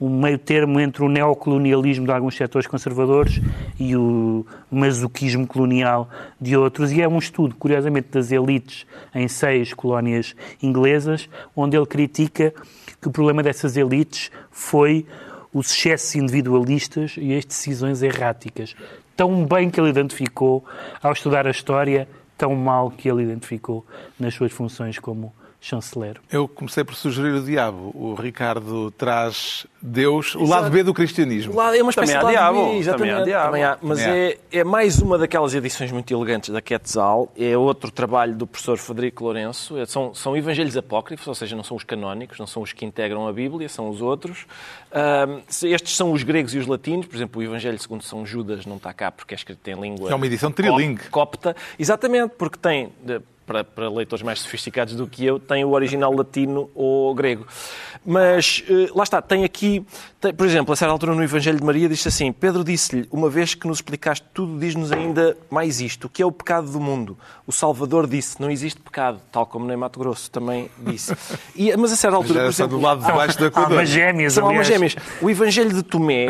[0.00, 3.40] um meio termo entre o neocolonialismo de alguns setores conservadores
[3.78, 6.08] e o masoquismo colonial
[6.40, 6.90] de outros.
[6.92, 12.52] E é um estudo, curiosamente, das elites em seis colónias inglesas, onde ele critica
[13.00, 15.06] que o problema dessas elites foi
[15.52, 18.74] os excessos individualistas e as decisões erráticas.
[19.16, 20.64] Tão bem que ele identificou
[21.00, 23.86] ao estudar a história, tão mal que ele identificou
[24.18, 25.32] nas suas funções como
[25.64, 26.20] chanceler.
[26.30, 27.90] Eu comecei por sugerir o diabo.
[27.94, 31.54] O Ricardo traz Deus, o lado B do cristianismo.
[31.54, 33.08] Lá é uma espécie Também de há lado diabo, B, exatamente.
[33.08, 33.46] também há diabo.
[33.46, 37.32] Também há, mas Também é, é mais uma daquelas edições muito elegantes da Quetzal.
[37.36, 39.78] É outro trabalho do professor Frederico Lourenço.
[39.78, 42.84] É- São, são evangelhos apócrifos, ou seja, não são os canónicos, não são os que
[42.84, 44.46] integram a Bíblia, são os outros.
[45.48, 47.06] Se- estes são os gregos e os latinos.
[47.06, 50.10] Por exemplo, o Evangelho segundo São Judas não está cá porque é escrito em língua
[50.10, 51.08] É uma edição trilingue.
[51.08, 51.56] cop- copta.
[51.78, 52.92] Exatamente, porque tem...
[53.46, 57.46] para, para leitores mais sofisticados do que eu, tem o original latino ou grego.
[58.04, 59.84] Mas eh, lá está, tem aqui,
[60.20, 63.30] tem, por exemplo, a certa altura no Evangelho de Maria diz assim: Pedro disse-lhe, uma
[63.30, 66.78] vez que nos explicaste tudo, diz-nos ainda mais isto: o que é o pecado do
[66.78, 67.16] mundo?
[67.46, 71.14] O Salvador disse: não existe pecado, tal como nem Mato Grosso também disse.
[71.56, 73.86] E, mas a certa altura, por exemplo, do lado de baixo da Almas Equador.
[73.86, 74.96] gêmeas, são almas gêmeas.
[75.22, 76.26] O Evangelho de Tomé,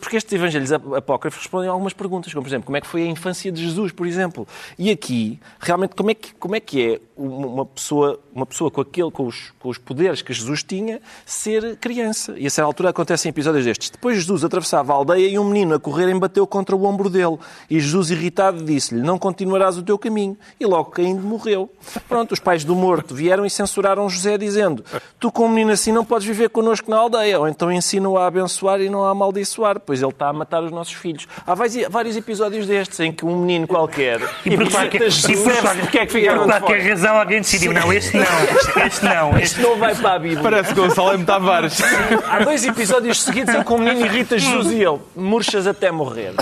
[0.00, 3.02] porque estes Evangelhos apócrifos respondem a algumas perguntas, como por exemplo, como é que foi
[3.02, 4.48] a infância de Jesus, por exemplo.
[4.76, 8.80] E aqui, realmente, como é que, como é, que é uma pessoa, uma pessoa com,
[8.80, 12.34] aquele, com, os, com os poderes que Jesus tinha ser criança?
[12.36, 13.90] E a certa altura acontecem episódios destes.
[13.90, 17.38] Depois Jesus atravessava a aldeia e um menino a correr embateu contra o ombro dele.
[17.70, 20.36] E Jesus, irritado, disse-lhe, não continuarás o teu caminho.
[20.58, 21.70] E logo caindo morreu.
[22.08, 24.84] Pronto, os pais do morto vieram e censuraram José, dizendo,
[25.20, 27.38] tu com um menino assim não podes viver connosco na aldeia.
[27.38, 30.70] Ou então ensina-o a abençoar e não a amaldiçoar, pois ele está a matar os
[30.70, 31.26] nossos filhos.
[31.46, 35.52] Há vários episódios destes em que um menino qualquer E qualquer, imita e Jesus, por
[35.60, 36.12] qualquer- porque é que
[36.44, 36.94] por qualquer fora?
[36.94, 40.42] razão alguém decidiu, não, este não, este não, este não vai para a Bíblia.
[40.42, 41.24] Parece Gonçalo M.
[41.24, 41.80] Tavares.
[42.28, 46.34] Há dois episódios seguidos em que o menino irrita Jesus e ele murchas até morrer.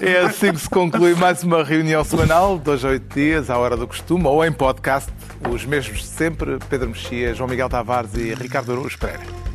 [0.00, 3.76] É assim que se conclui mais uma reunião semanal, dois a oito dias, à hora
[3.76, 5.10] do costume, ou em podcast,
[5.50, 9.51] os mesmos de sempre, Pedro Mexia, João Miguel Tavares e Ricardo Araújo Pereira.